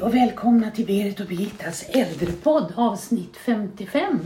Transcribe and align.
Hej 0.00 0.06
och 0.06 0.14
välkomna 0.14 0.70
till 0.70 0.86
Berit 0.86 1.20
och 1.20 1.26
Birgittas 1.26 1.82
äldrepodd 1.88 2.72
avsnitt 2.76 3.36
55. 3.36 4.20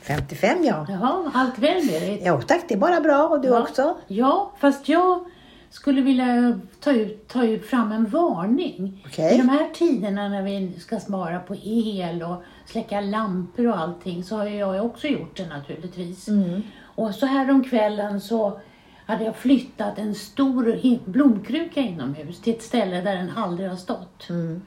55 0.00 0.64
ja. 0.64 0.86
Jaha, 0.88 1.30
allt 1.34 1.58
väl 1.58 1.86
Berit? 1.86 2.22
Jo 2.24 2.40
tack, 2.46 2.64
det 2.68 2.74
är 2.74 2.78
bara 2.78 3.00
bra. 3.00 3.28
Och 3.28 3.40
du 3.40 3.48
Ja. 3.48 3.62
också? 3.62 3.96
Ja, 4.06 4.52
fast 4.58 4.88
jag 4.88 5.24
skulle 5.70 6.02
vilja 6.02 6.60
ta, 6.80 6.92
ut, 6.92 7.28
ta 7.28 7.44
ut 7.44 7.66
fram 7.66 7.92
en 7.92 8.06
varning. 8.06 9.04
Okej. 9.06 9.34
I 9.34 9.38
de 9.38 9.48
här 9.48 9.70
tiderna 9.74 10.28
när 10.28 10.42
vi 10.42 10.72
ska 10.78 11.00
spara 11.00 11.38
på 11.40 11.56
el 11.64 12.22
och 12.22 12.42
släcka 12.66 13.00
lampor 13.00 13.68
och 13.68 13.78
allting 13.78 14.24
så 14.24 14.36
har 14.36 14.44
jag 14.44 14.86
också 14.86 15.06
gjort 15.06 15.36
det 15.36 15.46
naturligtvis. 15.46 16.28
Mm. 16.28 16.62
Och 16.82 17.14
så 17.14 17.26
här 17.26 17.50
om 17.50 17.64
kvällen 17.64 18.20
så 18.20 18.60
hade 19.06 19.24
jag 19.24 19.36
flyttat 19.36 19.98
en 19.98 20.14
stor 20.14 21.10
blomkruka 21.10 21.80
inomhus 21.80 22.40
till 22.40 22.54
ett 22.54 22.62
ställe 22.62 23.00
där 23.00 23.16
den 23.16 23.30
aldrig 23.36 23.68
har 23.68 23.76
stått. 23.76 24.30
Mm. 24.30 24.62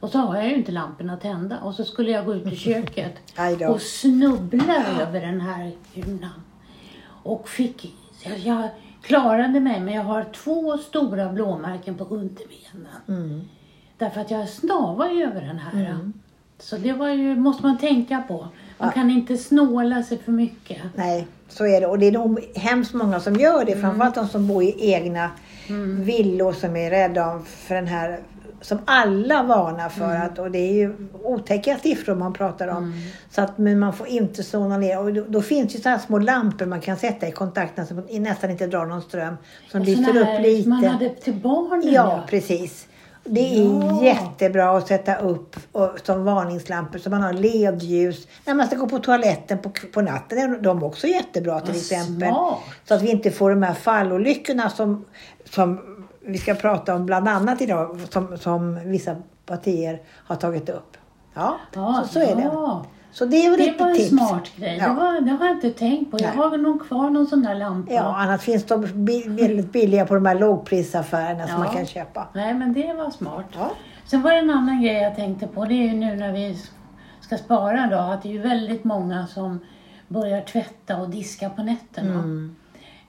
Och 0.00 0.10
så 0.10 0.18
har 0.18 0.36
jag 0.36 0.48
ju 0.48 0.54
inte 0.54 0.72
lamporna 0.72 1.16
tända 1.16 1.60
och 1.60 1.74
så 1.74 1.84
skulle 1.84 2.10
jag 2.10 2.24
gå 2.24 2.34
ut 2.34 2.52
i 2.52 2.56
köket 2.56 3.12
och 3.68 3.82
snubbla 3.82 4.84
över 5.00 5.20
den 5.20 5.40
här 5.40 5.72
urnan. 5.96 6.42
Och 7.22 7.48
fick, 7.48 7.94
jag, 8.44 8.68
klarade 9.02 9.60
mig 9.60 9.80
men 9.80 9.94
jag 9.94 10.02
har 10.02 10.24
två 10.24 10.78
stora 10.78 11.32
blåmärken 11.32 11.94
på 11.94 12.04
underbenen. 12.04 12.96
Mm. 13.08 13.40
Därför 13.98 14.20
att 14.20 14.30
jag 14.30 14.48
snavar 14.48 15.08
ju 15.08 15.22
över 15.22 15.40
den 15.40 15.58
här. 15.58 15.98
Så 16.58 16.76
det 16.76 16.92
var 16.92 17.08
ju, 17.08 17.36
måste 17.36 17.62
man 17.62 17.78
tänka 17.78 18.22
på. 18.28 18.48
Man 18.78 18.92
kan 18.92 19.10
inte 19.10 19.36
snåla 19.36 20.02
sig 20.02 20.18
för 20.18 20.32
mycket. 20.32 20.82
Nej, 20.94 21.26
så 21.48 21.66
är 21.66 21.80
det. 21.80 21.86
Och 21.86 21.98
det 21.98 22.06
är 22.06 22.12
nog 22.12 22.40
hemskt 22.54 22.94
många 22.94 23.20
som 23.20 23.34
gör 23.34 23.64
det. 23.64 23.76
Framförallt 23.76 24.14
de 24.14 24.28
som 24.28 24.48
bor 24.48 24.62
i 24.62 24.92
egna 24.92 25.30
villor 25.98 26.52
som 26.52 26.76
är 26.76 26.90
rädda 26.90 27.40
för 27.46 27.74
den 27.74 27.86
här 27.86 28.20
som 28.60 28.78
alla 28.84 29.42
varnar 29.42 29.88
för 29.88 30.14
att, 30.16 30.38
och 30.38 30.50
det 30.50 30.58
är 30.58 30.72
ju 30.72 30.94
otäcka 31.22 31.78
siffror 31.78 32.14
man 32.14 32.32
pratar 32.32 32.68
om. 32.68 32.92
Så 33.30 33.40
att, 33.40 33.58
men 33.58 33.78
man 33.78 33.92
får 33.92 34.06
inte 34.06 34.42
såna 34.42 34.76
ner. 34.78 34.98
Och 34.98 35.12
då, 35.14 35.24
då 35.28 35.42
finns 35.42 35.74
ju 35.76 35.78
sådana 35.80 35.98
små 35.98 36.18
lampor 36.18 36.66
man 36.66 36.80
kan 36.80 36.96
sätta 36.96 37.28
i 37.28 37.32
kontakten 37.32 37.86
som 37.86 38.02
nästan 38.10 38.50
inte 38.50 38.66
drar 38.66 38.86
någon 38.86 39.02
ström. 39.02 39.34
Som 39.70 39.82
lyser 39.82 40.16
upp 40.16 40.40
lite. 40.42 40.68
man 40.68 40.84
hade 40.84 41.08
till 41.08 41.34
barnen. 41.34 41.92
Ja, 41.92 42.24
precis. 42.28 42.86
Det 43.24 43.40
är 43.58 43.64
Ja. 43.64 44.04
jättebra 44.04 44.76
att 44.76 44.86
sätta 44.88 45.16
upp 45.16 45.56
och, 45.72 45.90
som 46.04 46.24
varningslampor 46.24 46.98
så 46.98 47.10
man 47.10 47.22
har 47.22 47.32
ledljus 47.32 48.28
när 48.46 48.54
man 48.54 48.66
ska 48.66 48.76
gå 48.76 48.88
på 48.88 48.98
toaletten 48.98 49.58
på, 49.58 49.70
på 49.94 50.00
natten. 50.00 50.38
är 50.38 50.58
De 50.58 50.82
också 50.82 51.06
jättebra 51.06 51.60
till 51.60 51.68
Vad 51.68 51.76
exempel. 51.76 52.28
smart. 52.28 52.58
Så 52.84 52.94
att 52.94 53.02
vi 53.02 53.10
inte 53.10 53.30
får 53.30 53.50
de 53.50 53.62
här 53.62 53.74
fallolyckorna 53.74 54.70
som, 54.70 55.04
som 55.50 55.80
vi 56.28 56.38
ska 56.38 56.54
prata 56.54 56.94
om 56.94 57.06
bland 57.06 57.28
annat 57.28 57.60
idag 57.62 58.00
som, 58.10 58.38
som 58.38 58.80
vissa 58.90 59.16
partier 59.46 60.00
har 60.26 60.36
tagit 60.36 60.68
upp. 60.68 60.96
Ja, 61.34 61.56
Ja, 61.74 62.02
så, 62.06 62.12
så 62.12 62.20
är 62.20 62.36
det. 62.36 62.42
ja. 62.42 62.84
Så 63.12 63.24
det 63.26 63.36
är 63.46 63.50
väl 63.50 63.58
Det 63.60 63.74
var 63.84 63.90
en 63.90 63.96
tips. 63.96 64.08
smart 64.08 64.50
grej. 64.56 64.76
Ja. 64.80 64.88
Det, 64.88 64.94
var, 64.94 65.20
det 65.20 65.30
har 65.30 65.46
jag 65.46 65.54
inte 65.56 65.70
tänkt 65.70 66.10
på. 66.10 66.16
Jag 66.20 66.28
Nej. 66.28 66.36
har 66.36 66.50
väl 66.50 66.60
nog 66.62 66.88
kvar 66.88 67.10
någon 67.10 67.26
sån 67.26 67.42
där 67.42 67.54
lampa. 67.54 67.92
Ja, 67.92 68.14
annars 68.16 68.40
finns 68.40 68.64
de 68.64 68.80
väldigt 69.36 69.72
billiga 69.72 70.06
på 70.06 70.14
de 70.14 70.26
här 70.26 70.34
lågprisaffärerna 70.38 71.46
som 71.46 71.56
Ja. 71.58 71.64
man 71.64 71.74
kan 71.76 71.86
köpa. 71.86 72.28
Nej, 72.32 72.54
men 72.54 72.72
det 72.72 72.92
var 72.94 73.10
smart. 73.10 73.44
Ja. 73.58 73.70
Sen 74.06 74.22
var 74.22 74.30
det 74.32 74.38
en 74.38 74.50
annan 74.50 74.82
grej 74.82 74.94
jag 74.96 75.16
tänkte 75.16 75.46
på. 75.46 75.64
Det 75.64 75.74
är 75.74 75.84
ju 75.88 75.92
nu 75.94 76.16
när 76.16 76.32
vi 76.32 76.58
ska 77.20 77.36
spara 77.38 77.86
då. 77.90 77.98
Att 77.98 78.22
det 78.22 78.28
är 78.28 78.32
ju 78.32 78.38
väldigt 78.42 78.84
många 78.84 79.26
som 79.26 79.60
börjar 80.08 80.40
tvätta 80.40 80.96
och 80.96 81.10
diska 81.10 81.50
på 81.50 81.62
nätterna. 81.62 82.14
Mm. 82.14 82.56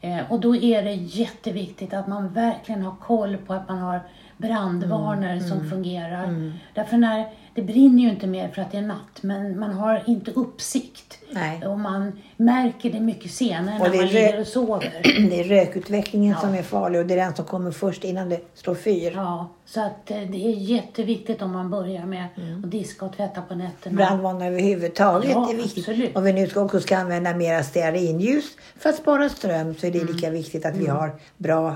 Eh, 0.01 0.31
och 0.31 0.39
då 0.39 0.55
är 0.55 0.83
det 0.83 0.93
jätteviktigt 0.93 1.93
att 1.93 2.07
man 2.07 2.33
verkligen 2.33 2.81
har 2.81 2.95
koll 2.95 3.37
på 3.37 3.53
att 3.53 3.67
man 3.67 3.77
har 3.77 4.01
brandvarnare 4.39 5.31
Mm. 5.33 5.47
som 5.49 5.69
fungerar. 5.69 6.51
Därför 6.73 6.97
när, 6.97 7.25
det 7.53 7.61
brinner 7.61 8.03
ju 8.03 8.09
inte 8.09 8.27
mer 8.27 8.47
för 8.47 8.61
att 8.61 8.71
det 8.71 8.77
är 8.77 8.81
natt. 8.81 9.21
Men 9.21 9.59
man 9.59 9.73
har 9.73 10.03
inte 10.07 10.31
uppsikt. 10.31 11.17
Nej. 11.31 11.67
Och 11.67 11.79
man 11.79 12.11
märker 12.37 12.91
det 12.91 12.99
mycket 12.99 13.31
senare 13.31 13.75
Och 13.79 13.89
när 13.89 13.97
man 13.97 14.05
ligger 14.05 14.39
och 14.39 14.47
sover. 14.47 15.01
Det 15.29 15.39
är 15.39 15.43
rökutvecklingen 15.43 16.31
Ja. 16.31 16.39
som 16.41 16.55
är 16.55 16.63
farlig 16.63 17.01
och 17.01 17.07
det 17.07 17.13
är 17.13 17.17
den 17.17 17.35
som 17.35 17.45
kommer 17.45 17.71
först 17.71 18.03
innan 18.03 18.29
det 18.29 18.39
slår 18.53 18.75
fyr. 18.75 19.11
Ja, 19.15 19.47
så 19.65 19.81
att 19.81 20.11
eh, 20.11 20.17
det 20.17 20.45
är 20.47 20.55
jätteviktigt 20.55 21.41
om 21.41 21.51
man 21.51 21.69
börjar 21.69 22.05
med 22.05 22.25
att 22.25 22.71
diska 22.71 23.05
och 23.05 23.15
tvätta 23.17 23.41
på 23.41 23.55
nätterna. 23.55 23.95
Brandvarnare 23.95 24.47
överhuvudtaget 24.47 25.31
Ja, 25.31 25.49
är 25.51 25.55
viktigt. 25.55 25.89
absolut. 25.89 26.15
Om 26.15 26.23
vi 26.23 26.33
nu 26.33 26.47
också 26.55 26.79
ska 26.79 26.97
använda 26.97 27.35
mera 27.35 27.63
stearinljus 27.63 28.45
för 28.77 28.89
att 28.89 28.95
spara 28.95 29.29
ström 29.29 29.75
så 29.75 29.87
är 29.87 29.91
det 29.91 30.03
lika 30.03 30.29
viktigt 30.29 30.65
att 30.65 30.75
vi 30.77 30.87
har 30.87 31.15
bra 31.37 31.75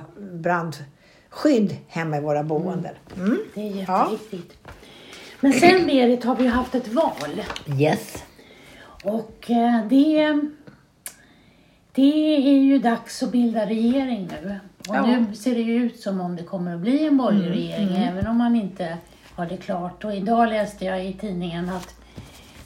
brandskydd 1.33 1.77
hemma 1.87 2.17
i 2.17 2.21
våra 2.21 2.43
boenden. 2.43 2.95
Mm. 3.17 3.39
Det 3.53 3.61
är 3.61 3.65
jätteviktigt. 3.75 4.57
Men 5.39 5.53
sen 5.53 5.85
Berit 5.87 6.23
har 6.23 6.35
vi 6.35 6.47
haft 6.47 6.75
ett 6.75 6.87
val. 6.87 7.41
Yes. 7.79 8.23
Och 9.03 9.51
eh, 9.51 9.85
det, 9.89 10.39
det 11.91 12.35
är 12.35 12.59
ju 12.59 12.79
dags 12.79 13.23
att 13.23 13.31
bilda 13.31 13.65
regering 13.65 14.29
nu. 14.41 14.55
Och 14.89 14.95
Ja. 14.95 15.05
nu 15.05 15.35
ser 15.35 15.55
det 15.55 15.61
ju 15.61 15.75
ut 15.75 15.99
som 15.99 16.21
om 16.21 16.35
det 16.35 16.43
kommer 16.43 16.75
att 16.75 16.79
bli 16.81 17.07
en 17.07 17.17
borgerlig 17.17 17.49
regering 17.49 17.95
även 17.97 18.27
om 18.27 18.37
man 18.37 18.55
inte 18.55 18.97
har 19.35 19.45
det 19.45 19.57
klart. 19.57 20.03
Och 20.05 20.13
idag 20.13 20.49
läste 20.49 20.85
jag 20.85 21.05
i 21.05 21.13
tidningen 21.13 21.69
att 21.69 21.95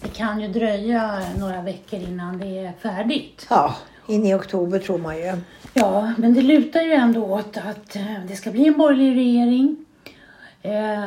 det 0.02 0.10
kan 0.10 0.40
ju 0.42 0.48
dröja 0.48 1.22
några 1.40 1.62
veckor 1.62 2.00
innan 2.00 2.38
det 2.38 2.46
är 2.66 2.72
färdigt. 2.82 3.48
Ja, 3.50 3.76
in 4.08 4.26
i 4.26 4.34
oktober 4.34 4.80
tror 4.80 4.98
man 4.98 5.18
ju. 5.18 5.38
Ja, 5.74 6.14
men 6.18 6.34
det 6.34 6.42
lutar 6.42 6.82
ju 6.82 6.92
ändå 6.92 7.26
åt 7.26 7.58
att 7.58 7.96
eh, 7.96 8.26
det 8.28 8.36
ska 8.36 8.52
bli 8.52 8.68
en 8.68 8.78
borgerlig 8.78 9.16
regering. 9.16 9.86
Eh, 10.62 11.04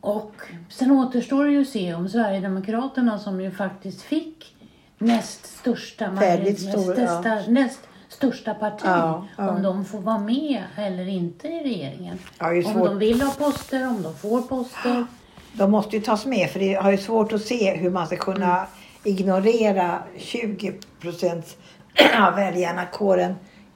och 0.00 0.34
sen 0.68 0.90
återstår 0.90 1.44
det 1.44 1.50
ju 1.50 1.60
att 1.60 1.68
se 1.68 1.94
om 1.94 2.08
Sverigedemokraterna 2.08 3.18
som 3.18 3.40
ju 3.40 3.50
faktiskt 3.50 4.02
fick 4.02 4.56
näst 4.98 5.46
största, 5.58 6.10
Väldigt 6.10 6.64
näst, 6.64 6.80
stor, 6.80 6.92
största, 6.94 7.42
näst 7.48 7.80
största 8.08 8.54
parti, 8.54 8.82
Ja, 8.84 9.26
ja. 9.36 9.50
om 9.50 9.62
de 9.62 9.84
får 9.84 10.00
vara 10.00 10.18
med 10.18 10.62
eller 10.76 11.08
inte 11.08 11.48
i 11.48 11.62
regeringen. 11.62 12.18
Ja, 12.38 12.46
om 12.48 12.84
de 12.84 12.98
vill 12.98 13.22
ha 13.22 13.30
poster, 13.32 13.88
om 13.88 14.02
de 14.02 14.14
får 14.14 14.42
poster. 14.42 15.06
De 15.52 15.70
måste 15.70 15.96
ju 15.96 16.02
tas 16.02 16.26
med 16.26 16.50
för 16.50 16.60
det 16.60 16.74
har 16.74 16.90
ju 16.90 16.98
svårt 16.98 17.32
att 17.32 17.42
se 17.42 17.76
hur 17.76 17.90
man 17.90 18.06
ska 18.06 18.16
kunna 18.16 18.66
ignorera 19.04 20.02
20 20.18 20.72
procent 21.00 21.56
av 21.79 21.79
väljarna, 22.36 22.86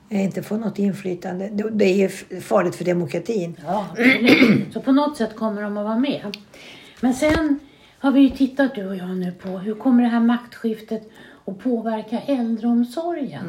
eh, 0.09 0.25
inte 0.25 0.43
få 0.43 0.57
något 0.57 0.79
inflytande. 0.79 1.49
Det- 1.73 1.85
är 1.85 1.97
ju 1.97 2.09
farligt 2.41 2.75
för 2.77 2.85
demokratin. 2.85 3.57
Ja. 3.65 3.87
Så 4.73 4.81
på 4.81 4.93
något 4.93 5.17
sätt 5.17 5.37
kommer 5.37 5.63
de 5.63 5.77
att 5.77 5.85
vara 5.85 5.99
med. 5.99 6.37
Men 7.01 7.15
sen 7.15 7.59
har 7.99 8.13
vi 8.13 8.21
ju 8.21 8.31
tittat 8.31 8.75
du 8.75 8.87
och 8.89 8.97
jag 8.97 9.09
nu 9.09 9.33
på 9.33 9.49
hur 9.49 9.75
kommer 9.75 10.03
det 10.03 10.09
här 10.09 10.21
maktskiftet 10.21 11.11
att 11.45 11.59
påverka 11.59 12.21
äldreomsorgen? 12.21 13.45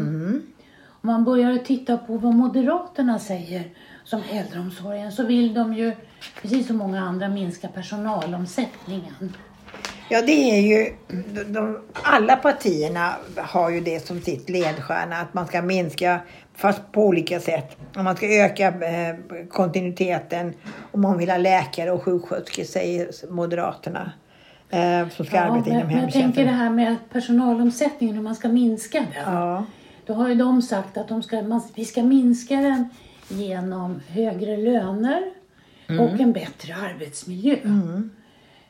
Om 1.01 1.07
man 1.07 1.23
börjar 1.23 1.57
titta 1.57 1.97
på 1.97 2.17
vad 2.17 2.33
Moderaterna 2.33 3.19
säger 3.19 3.63
som 4.03 4.21
äldreomsorgen 4.31 5.11
så 5.11 5.25
vill 5.25 5.53
de 5.53 5.73
ju, 5.73 5.91
precis 6.41 6.67
som 6.67 6.77
många 6.77 7.01
andra, 7.01 7.29
minska 7.29 7.67
personalomsättningen. 7.67 9.33
Ja, 10.09 10.21
det 10.21 10.31
är 10.31 10.61
ju... 10.61 10.93
De, 11.47 11.81
alla 11.93 12.35
partierna 12.35 13.15
har 13.37 13.69
ju 13.69 13.81
det 13.81 14.07
som 14.07 14.21
sitt 14.21 14.49
ledstjärna, 14.49 15.15
att 15.15 15.33
man 15.33 15.47
ska 15.47 15.61
minska, 15.61 16.19
fast 16.55 16.91
på 16.91 17.05
olika 17.05 17.39
sätt. 17.39 17.77
Om 17.95 18.03
man 18.03 18.15
ska 18.15 18.27
öka 18.27 18.67
eh, 18.67 19.15
kontinuiteten, 19.49 20.53
om 20.91 21.01
man 21.01 21.17
vill 21.17 21.29
ha 21.29 21.37
läkare 21.37 21.91
och 21.91 22.03
sjuksköterskor, 22.03 22.63
säger 22.63 23.09
Moderaterna. 23.29 24.11
Eh, 24.69 25.09
som 25.09 25.25
ska 25.25 25.39
arbeta 25.39 25.69
men, 25.69 25.79
inom 25.79 25.87
men 25.87 26.01
jag 26.01 26.11
tänker 26.11 26.43
det 26.43 26.49
hemtjänsten. 26.49 26.57
här 26.57 26.69
med 26.69 26.95
personalomsättningen, 27.11 28.15
hur 28.15 28.23
man 28.23 28.35
ska 28.35 28.47
minska 28.47 28.99
den. 28.99 29.33
Ja. 29.33 29.65
Då 30.05 30.13
har 30.13 30.29
ju 30.29 30.35
de 30.35 30.61
sagt 30.61 30.97
att 30.97 31.07
de 31.07 31.23
ska, 31.23 31.41
man, 31.41 31.61
vi 31.75 31.85
ska 31.85 32.03
minska 32.03 32.55
den 32.55 32.89
genom 33.27 34.01
högre 34.07 34.57
löner 34.57 35.23
och 35.99 36.19
en 36.19 36.33
bättre 36.33 36.75
arbetsmiljö. 36.75 37.55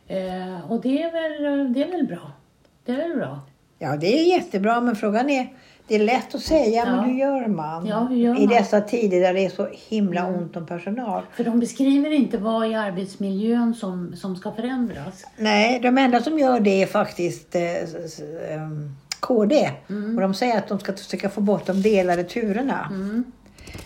Eh, 0.08 0.72
och 0.72 0.82
det 0.82 1.04
är, 1.04 1.12
väl, 1.12 1.74
det 1.74 1.84
är 1.84 1.92
väl 1.92 2.08
bra. 2.08 2.32
Det 2.86 2.92
är 2.92 2.98
väl 3.10 3.18
bra. 3.18 3.40
ja, 3.80 3.96
det 3.98 4.20
är 4.20 4.24
jättebra, 4.38 4.82
men 4.82 4.96
frågan 4.96 5.30
är 5.30 5.48
det 5.88 5.96
är 5.96 6.00
lätt 6.00 6.36
att 6.36 6.42
säga, 6.42 6.84
Ja. 6.86 6.92
men 6.96 7.04
hur 7.06 7.14
gör 7.20 7.48
man? 7.48 7.86
Ja, 7.86 8.00
hur 8.00 8.16
gör 8.16 8.36
I 8.40 8.48
man? 8.48 8.56
dessa 8.56 8.82
tider 8.82 9.22
där 9.22 9.34
det 9.34 9.46
är 9.46 9.50
så 9.50 9.68
himla 9.90 10.28
ont 10.28 10.56
om 10.56 10.66
personal. 10.66 11.24
För 11.34 11.44
de 11.44 11.60
beskriver 11.60 12.12
inte 12.12 12.38
vad 12.38 12.68
i 12.72 12.76
arbetsmiljön 12.76 13.74
som, 13.74 14.16
som 14.16 14.36
ska 14.36 14.52
förändras. 14.52 15.26
Nej, 15.38 15.80
de 15.80 15.98
enda 15.98 16.22
som 16.22 16.40
gör 16.40 16.60
det 16.60 16.82
är 16.84 16.88
faktiskt 16.88 17.56
eh, 17.56 18.54
ehm, 18.54 18.96
KD. 19.20 19.72
Och 20.16 20.22
de 20.22 20.34
säger 20.34 20.58
att 20.58 20.68
de 20.68 20.80
ska 20.80 20.94
försöka 20.94 21.30
få 21.30 21.42
bort 21.42 21.66
de 21.66 21.82
delade 21.82 22.24
turerna. 22.24 22.90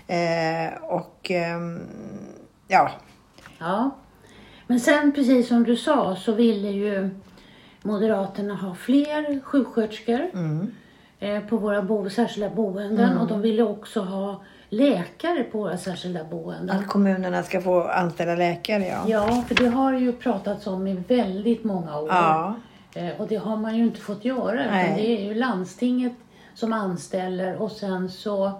Eh, 0.07 0.83
och 0.83 1.31
ehm, 1.31 1.79
ja, 2.67 2.91
Ja. 3.59 3.91
Men 4.69 4.79
sen 4.79 5.11
precis 5.11 5.47
som 5.47 5.63
du 5.63 5.75
sa 5.75 6.15
så 6.15 6.31
ville 6.31 6.69
ju 6.69 7.09
Moderaterna 7.83 8.55
ha 8.55 8.75
fler 8.75 9.39
sjuksköterskor. 9.43 10.19
eh, 11.19 11.39
på 11.39 11.57
våra 11.57 11.81
bo 11.81 12.09
särskilda 12.09 12.49
boenden 12.49 13.17
och 13.17 13.27
de 13.27 13.41
ville 13.41 13.63
också 13.63 14.01
ha 14.01 14.41
läkare 14.69 15.43
på 15.43 15.57
våra 15.57 15.77
särskilda 15.77 16.23
boenden. 16.23 16.77
Att 16.77 16.87
kommunerna 16.87 17.43
ska 17.43 17.61
få 17.61 17.83
anställa 17.83 18.35
läkare, 18.35 18.85
ja. 18.87 19.03
Ja, 19.07 19.43
för 19.47 19.55
det 19.55 19.67
har 19.69 19.93
ju 19.93 20.11
pratats 20.13 20.67
om 20.67 20.87
i 20.87 20.93
väldigt 21.07 21.63
många 21.63 21.99
år. 21.99 22.07
Ja. 22.09 22.55
Eh, 22.93 23.09
Och 23.21 23.27
det 23.27 23.35
har 23.35 23.57
man 23.57 23.75
ju 23.77 23.83
inte 23.83 23.99
fått 23.99 24.25
göra. 24.25 24.61
Utan 24.63 24.95
det 24.95 25.07
är 25.19 25.23
ju 25.25 25.33
landstinget 25.33 26.13
som 26.53 26.73
anställer 26.73 27.61
och 27.61 27.71
sen 27.71 28.09
så 28.09 28.51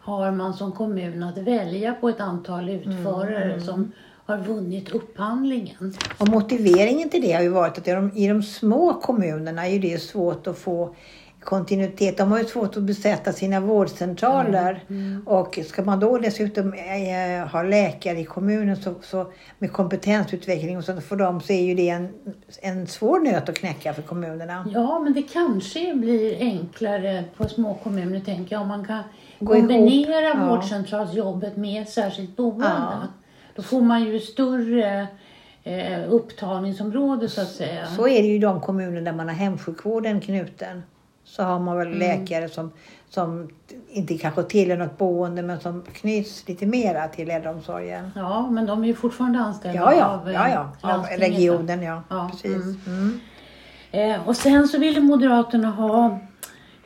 har 0.00 0.30
man 0.30 0.54
som 0.54 0.72
kommun 0.72 1.22
att 1.22 1.38
välja 1.38 1.94
på 1.94 2.08
ett 2.08 2.20
antal 2.20 2.68
utförare 2.68 3.60
som 3.60 3.92
har 4.26 4.38
vunnit 4.38 4.90
upphandlingen. 4.90 5.94
Och 6.18 6.28
motiveringen 6.28 7.10
till 7.10 7.22
det 7.22 7.32
har 7.32 7.42
ju 7.42 7.48
varit 7.48 7.78
att 7.78 7.88
i 7.88 7.90
de, 7.90 8.12
i 8.14 8.28
de 8.28 8.42
små 8.42 8.94
kommunerna 8.94 9.68
är 9.68 9.78
det 9.78 10.02
svårt 10.02 10.46
att 10.46 10.58
få 10.58 10.94
kontinuitet. 11.46 12.18
De 12.18 12.30
har 12.30 12.38
ju 12.38 12.44
svårt 12.44 12.76
att 12.76 12.82
besätta 12.82 13.32
sina 13.32 13.60
vårdcentraler. 13.60 14.84
Och 15.26 15.58
ska 15.66 15.82
man 15.82 16.00
då 16.00 16.18
dessutom 16.18 16.72
eh, 16.72 17.48
ha 17.48 17.62
läkare 17.62 18.20
i 18.20 18.24
kommunen 18.24 18.76
så, 18.76 18.94
så 19.02 19.32
med 19.58 19.72
kompetensutveckling 19.72 20.76
och 20.76 20.84
sånt 20.84 21.04
för 21.04 21.16
dem 21.16 21.40
så 21.40 21.52
är 21.52 21.62
ju 21.62 21.74
det 21.74 21.88
en, 21.88 22.08
en 22.62 22.86
svår 22.86 23.20
nöt 23.20 23.48
att 23.48 23.58
knäcka 23.58 23.94
för 23.94 24.02
kommunerna. 24.02 24.68
Ja, 24.74 25.00
men 25.04 25.12
det 25.12 25.22
kanske 25.22 25.94
blir 25.94 26.40
enklare 26.40 27.24
på 27.36 27.48
små 27.48 27.74
kommuner 27.74 28.20
tänker 28.20 28.54
jag 28.54 28.62
om 28.62 28.68
man 28.68 28.84
kan 28.84 29.02
Gå 29.38 29.56
ihop, 29.56 29.68
kombinera 29.68 30.28
ja. 30.28 30.46
vårdcentralsjobbet 30.48 31.56
med 31.56 31.88
särskilt 31.88 32.36
boende. 32.36 32.66
Ja. 32.66 33.02
Då 33.56 33.62
får 33.62 33.80
man 33.82 34.04
ju 34.04 34.20
större 34.20 35.06
eh, 35.64 36.12
upptagningsområde 36.12 37.28
så 37.28 37.40
att 37.40 37.48
säga. 37.50 37.86
Så 37.86 38.08
är 38.08 38.22
det 38.22 38.28
ju 38.28 38.34
i 38.34 38.38
de 38.38 38.60
kommuner 38.60 39.00
där 39.00 39.12
man 39.12 39.28
har 39.28 39.34
hemsjukvården 39.34 40.20
knuten. 40.20 40.82
Så 41.24 41.42
har 41.42 41.58
man 41.58 41.76
väl 41.78 41.98
läkare 41.98 42.48
som, 42.48 42.70
som 43.08 43.48
inte 43.88 44.18
kanske 44.18 44.42
tillhör 44.42 44.76
något 44.76 44.98
boende 44.98 45.42
men 45.42 45.60
som 45.60 45.82
knyts 45.92 46.48
lite 46.48 46.66
mera 46.66 47.08
till 47.08 47.30
äldreomsorgen. 47.30 48.10
Ja, 48.16 48.50
men 48.50 48.66
de 48.66 48.82
är 48.82 48.86
ju 48.86 48.94
fortfarande 48.94 49.38
anställda 49.38 49.80
Ja, 49.80 49.94
ja, 49.94 50.06
av, 50.06 50.28
eh, 50.28 50.34
ja, 50.34 50.48
ja. 50.48 50.88
landstinget, 50.88 51.28
regionen. 51.28 51.82
Ja, 51.82 52.02
Ja, 52.10 52.28
precis. 52.32 52.52
mm. 52.54 52.80
Mm. 52.86 53.20
Eh, 54.20 54.28
och 54.28 54.36
sen 54.36 54.68
så 54.68 54.78
ville 54.78 55.00
Moderaterna 55.00 55.70
ha 55.70 56.18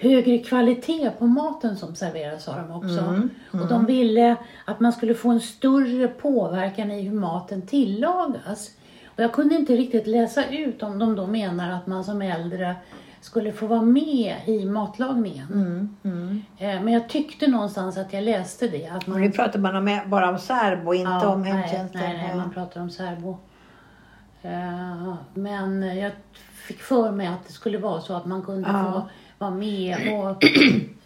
högre 0.00 0.38
kvalitet 0.38 1.10
på 1.18 1.26
maten 1.26 1.76
som 1.76 1.94
serveras 1.94 2.44
sa 2.44 2.56
de 2.56 2.70
också. 2.72 2.98
Mm, 3.04 3.30
Och 3.52 3.68
de 3.68 3.86
ville 3.86 4.36
att 4.64 4.80
man 4.80 4.92
skulle 4.92 5.14
få 5.14 5.30
en 5.30 5.40
större 5.40 6.08
påverkan 6.08 6.90
i 6.90 7.02
hur 7.02 7.18
maten 7.20 7.62
tillagas. 7.66 8.70
Och 9.06 9.20
jag 9.22 9.32
kunde 9.32 9.54
inte 9.54 9.72
riktigt 9.76 10.06
läsa 10.06 10.44
ut 10.50 10.82
om 10.82 10.98
de 10.98 11.16
då 11.16 11.26
menar 11.26 11.70
att 11.70 11.86
man 11.86 12.04
som 12.04 12.22
äldre 12.22 12.74
skulle 13.20 13.52
få 13.52 13.66
vara 13.66 13.82
med 13.82 14.36
i 14.46 14.64
matlagningen. 14.64 15.46
Mm, 15.52 15.96
mm. 16.04 16.42
Eh, 16.58 16.82
men 16.84 16.88
jag 16.94 17.08
tyckte 17.08 17.46
någonstans 17.46 17.98
att 17.98 18.12
jag 18.12 18.24
läste 18.24 18.68
det. 18.68 18.86
Att 18.88 19.06
Men 19.06 19.12
man, 19.12 19.20
nu 19.20 19.30
pratar 19.30 19.58
man 19.58 19.76
om, 19.76 20.00
bara 20.06 20.30
om 20.30 20.38
särbo, 20.38 20.94
inte 20.94 21.10
Ja, 21.10 21.28
om 21.28 21.42
nej, 21.42 21.52
hemtjänsten. 21.52 22.00
Nej, 22.00 22.16
nej, 22.26 22.36
man 22.36 22.50
pratar 22.50 22.80
om 22.80 22.90
särbo. 22.90 23.38
Eh, 24.42 25.14
Men 25.34 25.96
jag 25.98 26.12
fick 26.66 26.78
för 26.80 27.10
mig 27.10 27.26
att 27.26 27.46
det 27.46 27.52
skulle 27.52 27.78
vara 27.78 28.00
så 28.00 28.14
att 28.14 28.26
man 28.26 28.42
kunde 28.42 28.68
Ja. 28.68 28.92
få 28.92 29.08
vara 29.40 29.50
med 29.50 29.96
och 30.18 30.42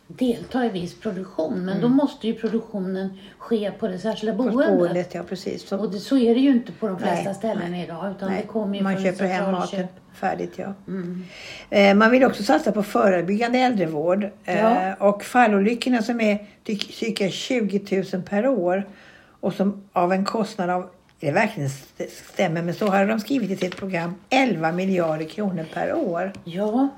delta 0.06 0.66
i 0.66 0.68
viss 0.68 0.94
produktion. 1.00 1.64
Men 1.64 1.80
då 1.80 1.88
måste 1.88 2.26
ju 2.26 2.34
produktionen 2.34 3.18
ske 3.38 3.70
på 3.70 3.88
det 3.88 3.98
särskilda 3.98 4.36
På 4.36 4.42
boendet. 4.42 4.78
boendet, 4.78 5.14
ja 5.14 5.22
precis. 5.28 5.68
Så, 5.68 5.78
Och 5.78 5.90
det, 5.92 5.98
så 6.00 6.18
är 6.18 6.34
det 6.34 6.40
ju 6.40 6.50
inte 6.50 6.72
på 6.72 6.88
de 6.88 6.98
flesta 6.98 7.24
Nej, 7.24 7.34
ställen 7.34 7.74
idag. 7.74 8.10
Utan 8.16 8.28
det 8.28 8.34
nej, 8.34 8.46
kommer 8.46 8.76
ju 8.76 8.82
man 8.82 9.02
köper 9.02 9.26
hem 9.26 9.52
maten 9.52 9.86
färdigt, 10.14 10.52
ja. 10.56 10.74
Mm. 10.88 11.24
Eh, 11.70 11.94
Man 11.94 12.10
vill 12.10 12.24
också 12.24 12.42
satsa 12.42 12.72
på 12.72 12.82
förebyggande 12.82 13.58
äldrevård. 13.58 14.24
Eh, 14.44 14.58
Ja. 14.60 14.94
Och 14.94 15.24
fallolyckorna 15.24 16.02
som 16.02 16.20
är 16.20 16.46
cirka 16.92 17.28
20 17.30 18.02
000 18.12 18.22
per 18.22 18.46
år 18.46 18.86
och 19.40 19.52
som 19.54 19.82
av 19.92 20.12
en 20.12 20.24
kostnad 20.24 20.70
av, 20.70 20.90
det 21.20 21.30
verkligen 21.32 21.66
st- 21.68 22.06
stämmer, 22.32 22.62
men 22.62 22.74
så 22.74 22.86
har 22.86 23.06
de 23.06 23.20
skrivit 23.20 23.50
i 23.50 23.56
sitt 23.56 23.76
program, 23.76 24.14
11 24.30 24.72
miljarder 24.72 25.24
kronor 25.24 25.64
per 25.74 25.94
år. 25.94 26.32
Ja, 26.44 26.88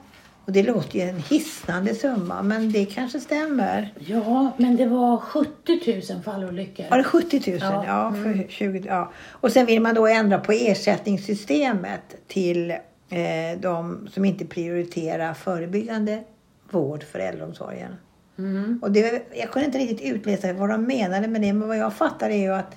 Och 0.46 0.52
det 0.52 0.62
låter 0.62 0.98
ju 0.98 1.00
en 1.00 1.19
hisnande 1.19 1.94
summa, 1.94 2.43
men 2.43 2.72
det 2.72 2.84
kanske 2.84 3.20
stämmer. 3.20 3.94
ja, 3.98 4.52
men 4.56 4.76
det 4.76 4.87
var 4.87 5.19
70 5.19 6.12
000 6.12 6.22
fallolyckor. 6.22 6.84
Var 6.90 6.98
det 6.98 7.04
70 7.04 7.50
000? 7.50 7.58
Ja, 7.60 7.84
Ja, 7.87 8.14
för 8.22 8.46
20, 8.48 8.82
ja. 8.87 9.12
Och 9.31 9.52
sen 9.52 9.66
vill 9.66 9.82
man 9.82 9.94
då 9.94 10.06
ändra 10.06 10.38
på 10.38 10.52
ersättningssystemet 10.52 12.16
till 12.26 12.70
eh, 12.70 13.60
de 13.60 14.08
som 14.12 14.25
inte 14.25 14.44
prioriterar 14.44 15.34
förebyggande 15.34 16.22
vård 16.70 17.02
för 17.04 17.19
äldreomsorgen. 17.19 17.96
Mm. 18.38 18.78
Och 18.82 18.92
det, 18.92 19.22
jag 19.34 19.50
kunde 19.50 19.66
inte 19.66 19.78
riktigt 19.78 20.00
utläsa 20.00 20.52
vad 20.52 20.69
de 20.69 20.82
menade 20.82 21.28
med 21.28 21.40
det, 21.40 21.52
men 21.52 21.69
vad 21.69 21.78
jag 21.78 21.94
fattar 21.94 22.31
är 22.31 22.38
ju 22.38 22.52
att 22.52 22.76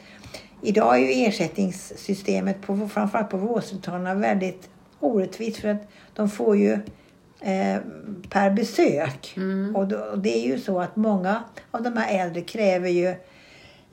idag 0.61 0.95
är 0.95 0.99
ju 0.99 1.25
ersättningssystemet, 1.25 2.61
på, 2.61 2.87
framförallt 2.87 3.29
på 3.29 3.37
vårdcentralerna, 3.37 4.15
väldigt 4.15 4.69
orättvist 4.99 5.57
för 5.57 5.67
att 5.67 5.87
de 6.13 6.29
får 6.29 6.57
ju 6.57 6.79
eh, 7.41 7.77
per 8.29 8.49
besök. 8.51 9.33
Mm. 9.37 9.75
Och, 9.75 9.87
då, 9.87 9.97
och 9.97 10.19
det 10.19 10.37
är 10.37 10.47
ju 10.47 10.59
så 10.59 10.79
att 10.79 10.95
många 10.95 11.43
av 11.71 11.83
de 11.83 11.97
här 11.97 12.25
äldre 12.25 12.41
kräver 12.41 12.89
ju 12.89 13.07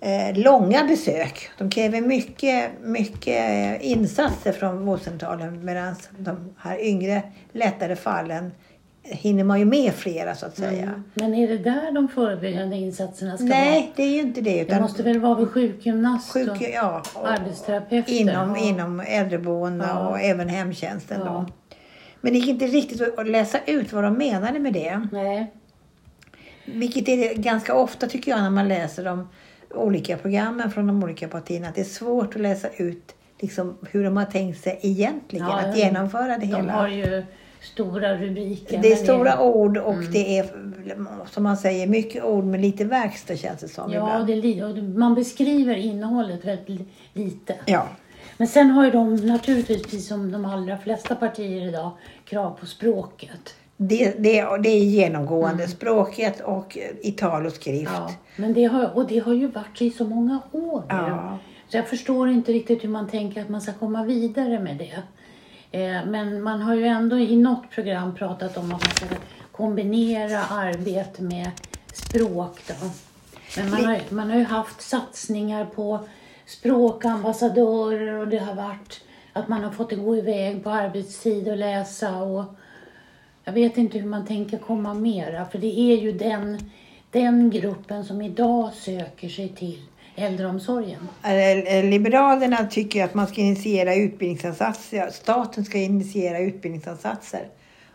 eh, 0.00 0.34
långa 0.38 0.84
besök. 0.84 1.50
De 1.58 1.70
kräver 1.70 2.00
mycket, 2.00 2.70
mycket 2.82 3.82
insatser 3.82 4.52
från 4.52 4.87
vårdcentralen 4.87 5.64
medan 5.64 5.94
de 6.19 6.54
här 6.58 6.81
yngre, 6.84 7.22
lättare 7.52 7.96
fallen 7.96 8.50
hinner 9.08 9.44
man 9.44 9.58
ju 9.58 9.64
med 9.64 9.93
flera 9.94 10.34
så 10.34 10.46
att 10.46 10.56
säga. 10.56 10.82
Mm. 10.82 11.04
Men 11.14 11.34
är 11.34 11.48
det 11.48 11.58
där 11.58 11.93
de 11.93 12.08
förebyggande 12.08 12.76
insatserna 12.76 13.37
ska 13.37 13.46
vara? 13.46 13.58
Nej, 13.58 13.93
det 13.96 14.02
är 14.02 14.08
ju 14.14 14.20
inte 14.20 14.40
det. 14.40 14.50
Det 14.54 14.60
Utan 14.62 14.82
måste 14.82 15.02
väl 15.02 15.20
vara 15.20 15.34
vid 15.34 15.48
sjukgymnast 15.48 16.32
sjuk, 16.32 16.50
och 16.50 16.62
ja, 16.75 17.02
och, 17.14 17.31
arbetsterapeuter? 17.31 18.12
inom, 18.12 18.56
Ja. 18.56 18.62
inom 18.69 19.00
äldreboendena 19.00 19.90
Ja. 19.94 20.08
och 20.08 20.20
även 20.20 20.48
hemtjänsten. 20.48 21.20
Ja. 21.25 21.26
Då. 21.31 21.46
Men 22.26 22.32
det 22.32 22.38
gick 22.38 22.49
inte 22.49 22.67
riktigt 22.67 23.19
att 23.19 23.28
läsa 23.28 23.58
ut 23.67 23.93
vad 23.93 24.05
de 24.05 24.14
menade 24.14 24.58
med 24.58 24.73
det. 24.73 25.08
Nej. 25.12 25.52
Vilket 26.64 27.08
är 27.08 27.17
det 27.17 27.34
ganska 27.34 27.75
ofta 27.75 28.06
tycker 28.06 28.31
jag 28.31 28.40
när 28.40 28.50
man 28.50 28.69
läser 28.69 29.05
de 29.05 29.28
olika 29.75 30.17
programmen 30.17 30.70
från 30.70 30.87
de 30.87 31.02
olika 31.05 31.28
partierna. 31.28 31.69
Att 31.69 31.75
det 31.75 31.81
är 31.81 31.84
svårt 31.84 32.34
att 32.34 32.40
läsa 32.43 32.69
ut 32.76 33.14
liksom, 33.40 33.76
hur 33.90 34.05
de 34.05 34.17
har 34.17 34.25
tänkt 34.25 34.61
sig 34.61 34.78
egentligen 34.82 35.46
Ja, 35.46 35.58
att 35.61 35.78
genomföra 35.78 36.26
det 36.28 36.37
De 36.38 36.46
hela. 36.46 36.73
har 36.73 36.88
ju 36.88 37.25
stora 37.75 38.14
rubriker. 38.17 38.79
Det 38.82 38.93
är 38.93 38.96
men 38.96 39.05
stora 39.05 39.40
ord 39.40 39.76
och 39.79 39.93
Mm. 39.94 40.11
det 40.12 40.38
är 40.38 40.46
som 41.31 41.43
man 41.43 41.56
säger 41.56 41.86
mycket 41.86 42.24
ord 42.24 42.44
med 42.44 42.60
lite 42.60 42.84
verkstad 42.84 43.36
känns 43.36 43.60
det 43.60 43.69
som 43.69 43.93
Ja, 43.93 43.98
ibland. 43.98 44.27
det 44.27 44.81
det- 44.81 44.82
man 44.98 45.15
beskriver 45.15 45.74
innehållet 45.77 46.44
väldigt 46.44 46.69
li- 46.69 46.84
lite. 47.12 47.55
Ja. 47.67 47.86
Men 48.36 48.48
sen 48.48 48.70
har 48.70 48.84
ju 48.84 48.90
de 48.90 49.16
naturligtvis, 49.16 49.82
precis 49.82 50.08
som 50.08 50.32
de 50.32 50.44
allra 50.44 50.78
flesta 50.78 51.14
partier 51.14 51.69
idag, 51.69 51.90
krav 52.24 52.50
på 52.60 52.66
språket. 52.66 53.55
Det, 53.76 54.14
det, 54.19 54.56
det 54.62 54.69
är 54.69 54.84
genomgående. 54.84 55.69
Språket 55.69 56.40
och 56.40 56.78
i 57.02 57.12
tal 57.12 57.46
och 57.46 57.52
skrift. 57.52 57.90
Mm. 57.90 58.02
Ja, 58.02 58.10
men 58.36 58.52
det 58.52 58.64
har, 58.64 58.96
och 58.96 59.06
det 59.06 59.19
har 59.19 59.32
ju 59.32 59.46
varit 59.46 59.82
i 59.82 59.90
så 59.90 60.05
många 60.05 60.40
år 60.52 60.81
nu. 60.88 60.94
Ja. 60.94 61.38
Så 61.69 61.76
jag 61.76 61.88
förstår 61.88 62.28
inte 62.28 62.52
riktigt 62.52 62.84
hur 62.84 62.88
man 62.88 63.08
tänker 63.08 63.43
att 63.43 63.48
man 63.48 63.60
ska 63.60 63.72
komma 63.72 64.05
vidare 64.05 64.58
med 64.58 64.76
det. 64.76 65.02
Eh, 65.78 66.06
men 66.06 66.43
man 66.43 66.62
har 66.62 66.74
ju 66.74 66.86
ändå 66.86 67.19
i 67.19 67.36
något 67.36 67.70
program 67.70 68.14
pratat 68.14 68.56
om 68.56 68.64
att 68.64 68.82
man 68.82 69.08
ska 69.08 69.16
kombinera 69.52 70.44
arbete 70.44 71.22
med 71.22 71.50
språk. 71.93 72.60
Då. 72.66 72.90
Men 73.56 73.70
man 73.70 73.84
har, 73.84 74.00
man 74.08 74.31
har 74.31 74.36
ju 74.36 74.44
haft 74.44 74.81
satsningar 74.81 75.64
på 75.64 76.00
språkambassadörer 76.46 78.12
och 78.15 78.29
det 78.29 78.38
har 78.38 78.55
varit 78.55 79.00
att 79.32 79.48
man 79.48 79.65
har 79.65 79.70
fått 79.70 79.93
gå 79.93 80.17
iväg 80.17 80.65
på 80.65 80.70
arbetstid 80.70 81.48
och 81.48 81.56
läsa. 81.56 82.17
Och 82.17 82.44
jag 83.44 83.53
vet 83.53 83.76
inte 83.76 83.98
hur 83.98 84.08
man 84.08 84.26
tänker 84.26 84.58
komma 84.58 84.94
mera, 84.94 85.46
för 85.46 85.58
det 85.58 85.81
är 85.81 85.96
ju 85.96 86.12
den, 86.12 86.58
den 87.10 87.50
gruppen 87.50 88.05
som 88.05 88.22
idag 88.22 88.72
söker 88.72 89.29
sig 89.29 89.48
till 89.48 89.82
äldreomsorgen. 90.17 91.08
Eh, 91.22 91.84
Liberalerna 91.84 92.67
tycker 92.67 93.05
att 93.05 93.15
man 93.15 93.26
ska 93.26 93.41
initiera 93.41 93.94
utbildningsinsatser. 93.94 95.10
Staten 95.10 95.65
ska 95.65 95.79
initiera 95.79 96.38
utbildningsinsatser. 96.38 97.48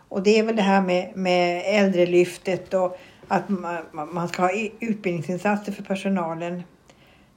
Och 0.08 0.22
det 0.22 0.38
är 0.38 0.42
väl 0.42 0.56
det 0.56 0.62
här 0.62 0.82
med, 0.82 1.16
med 1.16 1.62
äldrelyftet 1.66 2.74
och 2.74 2.98
att 3.28 3.48
man, 3.48 4.08
man 4.12 4.28
ska 4.28 4.42
ha 4.42 4.50
utbildningsinsatser 4.80 5.72
för 5.72 5.82
personalen. 5.82 6.62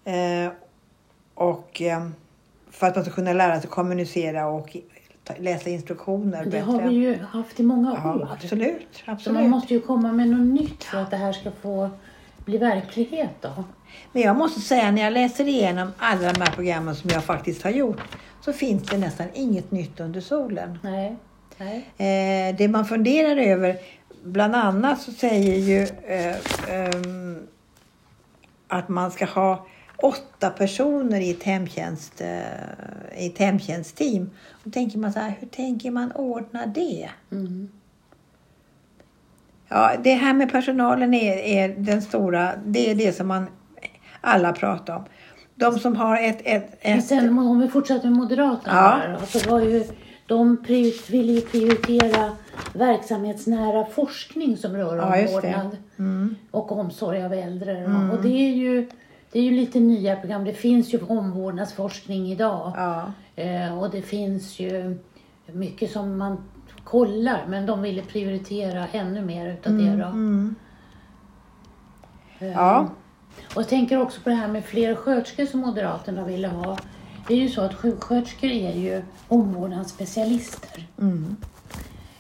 Eh, 0.06 0.52
och 1.36 1.82
eh, 1.82 2.08
för 2.72 2.88
att 2.88 2.96
man 2.96 3.06
ska 3.06 3.14
kunna 3.14 3.34
lära 3.34 3.62
sig 3.62 3.70
kommunicera 3.70 4.48
och 4.48 4.78
läsa 5.38 5.70
instruktioner 5.70 6.44
Det 6.44 6.50
bättre. 6.50 6.60
har 6.72 6.82
vi 6.82 6.96
ju 6.96 7.20
haft 7.24 7.60
i 7.60 7.64
många 7.64 8.02
ja, 8.04 8.14
år. 8.16 8.30
absolut. 8.34 8.88
Så 8.92 9.04
man 9.06 9.16
absolut. 9.16 9.50
måste 9.50 9.74
ju 9.74 9.82
komma 9.82 10.12
med 10.12 10.28
något 10.28 10.62
nytt 10.62 10.84
för 10.84 10.98
att 10.98 11.12
det 11.12 11.18
här 11.18 11.34
ska 11.34 11.52
få 11.52 11.90
bli 12.46 12.58
verklighet 12.58 13.32
då. 13.42 13.64
Men 14.12 14.22
jag 14.22 14.36
måste 14.36 14.62
säga 14.62 14.92
när 14.92 15.02
jag 15.02 15.14
läser 15.14 15.48
igenom 15.48 15.92
alla 15.98 16.34
de 16.34 16.42
här 16.42 16.52
programmen 16.52 16.96
som 16.96 17.10
jag 17.14 17.24
faktiskt 17.24 17.64
har 17.64 17.72
gjort 17.72 18.02
så 18.42 18.54
finns 18.54 18.84
det 18.84 18.98
nästan 18.98 19.28
inget 19.34 19.72
nytt 19.72 20.00
under 20.00 20.22
solen. 20.22 20.80
Nej. 20.84 21.16
Nej. 21.58 21.78
Eh, 21.98 22.56
det 22.56 22.68
man 22.68 22.86
funderar 22.86 23.38
över, 23.38 23.78
bland 24.24 24.56
annat 24.56 25.02
så 25.02 25.12
säger 25.12 25.56
ju 25.58 25.82
eh, 26.04 26.36
ehm, 26.70 27.48
att 28.68 28.90
man 28.90 29.12
ska 29.12 29.26
ha 29.26 29.66
åtta 30.06 30.50
personer 30.50 31.20
i 31.20 31.32
ett, 31.32 31.44
hemtjänst, 31.44 32.22
eh, 32.22 33.24
i 33.24 33.28
ett 33.28 33.38
hemtjänstteam. 33.38 34.30
Då 34.64 34.70
tänker 34.72 34.98
man 34.98 35.14
så 35.14 35.20
här, 35.20 35.34
hur 35.40 35.48
tänker 35.48 35.92
man 35.92 36.12
ordna 36.12 36.66
det? 36.66 37.10
Mm. 37.32 37.70
Ja, 39.68 39.92
det 40.04 40.14
här 40.14 40.34
med 40.34 40.52
personalen 40.52 41.14
är, 41.14 41.38
är 41.38 41.76
den 41.78 42.02
stora, 42.02 42.52
det 42.66 42.92
är 42.92 42.96
det 42.96 43.14
som 43.14 43.28
man 43.28 43.48
alla 44.22 44.54
pratar 44.54 44.96
om. 44.96 45.04
De 45.56 45.80
som 45.80 45.96
har 45.96 46.18
ett... 46.18 46.42
ett, 46.44 46.78
ett 46.82 47.06
sen 47.06 47.40
om 47.40 47.60
vi 47.60 47.68
fortsätter 47.68 48.10
med 48.10 48.18
Moderaterna 48.18 48.76
Ja. 48.76 48.88
här 49.02 49.18
då, 49.20 49.26
så 49.26 49.50
var 49.50 49.62
ju 49.62 49.84
de 50.28 50.58
ville 51.08 51.32
ju 51.34 51.42
prioritera 51.42 52.32
verksamhetsnära 52.74 53.86
forskning 53.86 54.58
som 54.58 54.74
rör 54.74 54.98
Ja, 54.98 55.22
omvårdnad 55.28 55.78
mm, 55.98 56.36
och 56.52 56.72
omsorg 56.72 57.24
av 57.26 57.34
äldre. 57.34 57.88
då. 57.88 58.16
Och 58.16 58.24
det 58.24 58.30
är 58.50 58.54
ju 58.54 58.88
det 59.36 59.40
är 59.40 59.44
ju 59.44 59.52
lite 59.52 59.80
nya 59.80 60.16
program. 60.16 60.44
Det 60.44 60.54
finns 60.54 60.94
ju 60.94 61.00
omvårdnadsforskning 61.08 62.32
idag. 62.32 62.74
ja, 62.76 63.12
Eh, 63.36 63.80
och 63.80 63.90
det 63.90 64.02
finns 64.02 64.60
ju 64.60 64.98
mycket 65.46 65.92
som 65.92 66.18
man 66.18 66.38
kollar, 66.84 67.46
men 67.48 67.66
de 67.66 67.82
ville 67.82 68.02
prioritera 68.02 68.88
ännu 68.92 69.22
mer 69.22 69.48
utav 69.54 69.74
det 69.78 69.96
då. 69.96 70.06
mm, 70.06 70.56
Eh, 72.40 72.52
ja, 72.52 72.90
Och 73.56 73.62
jag 73.62 73.68
tänker 73.70 74.02
också 74.02 74.22
på 74.22 74.30
det 74.30 74.36
här 74.36 74.48
med 74.48 74.66
fler 74.66 74.96
sköterskor 74.96 75.46
som 75.46 75.60
Moderaterna 75.60 76.26
ville 76.26 76.48
ha. 76.48 76.78
Det 77.28 77.34
är 77.34 77.38
ju 77.38 77.50
så 77.50 77.62
att 77.62 77.74
sjuksköterskor 77.74 78.50
är 78.50 78.74
ju 78.74 79.02
omvårdnadsspecialister. 79.28 80.88
mm, 81.00 81.36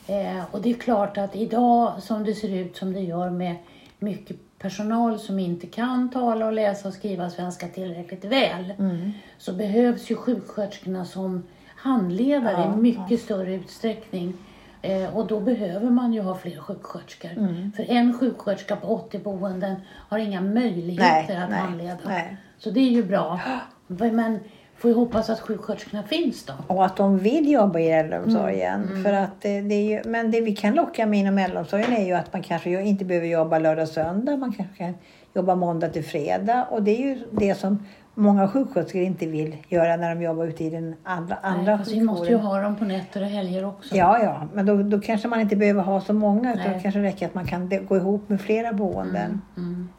Eh, 0.07 0.43
och 0.51 0.61
det 0.61 0.69
är 0.69 0.73
klart 0.73 1.17
att 1.17 1.35
idag 1.35 2.03
som 2.03 2.23
det 2.23 2.35
ser 2.35 2.55
ut 2.55 2.77
som 2.77 2.93
det 2.93 2.99
gör 2.99 3.29
med 3.29 3.55
mycket 3.99 4.37
personal 4.59 5.19
som 5.19 5.39
inte 5.39 5.67
kan 5.67 6.09
tala 6.09 6.45
och 6.45 6.53
läsa 6.53 6.87
och 6.87 6.93
skriva 6.93 7.29
svenska 7.29 7.67
tillräckligt 7.67 8.25
väl 8.25 8.73
mm. 8.79 9.11
så 9.37 9.53
behövs 9.53 10.11
ju 10.11 10.15
sjuksköterskorna 10.15 11.05
som 11.05 11.43
handledare 11.75 12.51
Ja, 12.51 12.73
i 12.73 12.77
mycket 12.77 13.21
större 13.21 13.55
utsträckning. 13.55 14.33
Eh, 14.81 15.17
och 15.17 15.27
då 15.27 15.39
behöver 15.39 15.89
man 15.89 16.13
ju 16.13 16.21
ha 16.21 16.35
fler 16.35 16.59
sjuksköterskor. 16.59 17.31
Mm. 17.31 17.71
För 17.71 17.91
en 17.91 18.19
sjuksköterska 18.19 18.75
på 18.75 18.87
80 18.87 19.19
boenden 19.19 19.75
har 19.89 20.17
inga 20.17 20.41
möjligheter 20.41 21.33
Nej, 21.33 21.43
att 21.43 21.49
nej, 21.49 21.59
handleda. 21.59 21.97
nej. 22.05 22.37
Så 22.57 22.69
det 22.69 22.79
är 22.79 22.91
ju 22.91 23.03
bra. 23.03 23.39
Men 23.87 24.39
får 24.77 24.91
ju 24.91 24.95
hoppas 24.97 25.29
att 25.29 25.39
sjuksköterskorna 25.39 26.03
finns 26.03 26.45
då. 26.45 26.53
Och 26.67 26.85
att 26.85 26.97
de 26.97 27.17
vill 27.17 27.51
jobba 27.51 27.79
i 27.79 27.91
äldreomsorgen. 27.91 29.03
För 29.03 29.13
att 29.13 29.41
det, 29.41 29.61
det 29.61 29.75
är 29.75 29.89
ju, 29.89 30.09
men 30.09 30.31
det 30.31 30.41
vi 30.41 30.55
kan 30.55 30.73
locka 30.73 31.05
med 31.05 31.19
inom 31.19 31.37
äldreomsorgen 31.37 31.93
är 31.93 32.05
ju 32.05 32.13
att 32.13 32.33
man 32.33 32.43
kanske 32.43 32.81
inte 32.81 33.05
behöver 33.05 33.27
jobba 33.27 33.59
lördag 33.59 33.83
och 33.83 33.89
söndag. 33.89 34.37
Man 34.37 34.53
kanske 34.53 34.75
kan 34.77 34.93
jobba 35.33 35.55
måndag 35.55 35.89
till 35.89 36.05
fredag. 36.05 36.67
Och 36.71 36.83
det 36.83 36.91
är 36.91 37.01
ju 37.01 37.19
det 37.31 37.55
som 37.55 37.79
många 38.15 38.47
sjuksköterskor 38.47 39.01
inte 39.01 39.25
vill 39.25 39.57
göra 39.67 39.95
när 39.95 40.15
de 40.15 40.21
jobbar 40.21 40.45
ute 40.45 40.63
i 40.63 40.69
den 40.69 40.95
andra, 41.03 41.35
andra 41.41 41.75
Nej, 41.75 41.85
vi 41.87 42.01
måste 42.01 42.27
ju 42.27 42.35
ha 42.35 42.61
dem 42.61 42.75
på 42.75 42.85
nätter 42.85 43.21
och 43.21 43.27
helger 43.27 43.65
också. 43.65 43.95
Ja, 43.95 44.19
ja, 44.23 44.47
men 44.53 44.65
då, 44.65 44.83
då 44.83 45.01
kanske 45.01 45.27
man 45.27 45.41
inte 45.41 45.55
behöver 45.55 45.81
ha 45.81 46.01
så 46.01 46.13
många 46.13 46.53
utan 46.53 46.65
Nej. 46.65 46.75
det 46.75 46.81
kanske 46.81 47.01
räcker 47.01 47.25
att 47.25 47.35
man 47.35 47.45
kan 47.45 47.85
gå 47.87 47.97
ihop 47.97 48.29
med 48.29 48.41
flera 48.41 48.73
boenden. 48.73 49.41
Mm, 49.57 49.89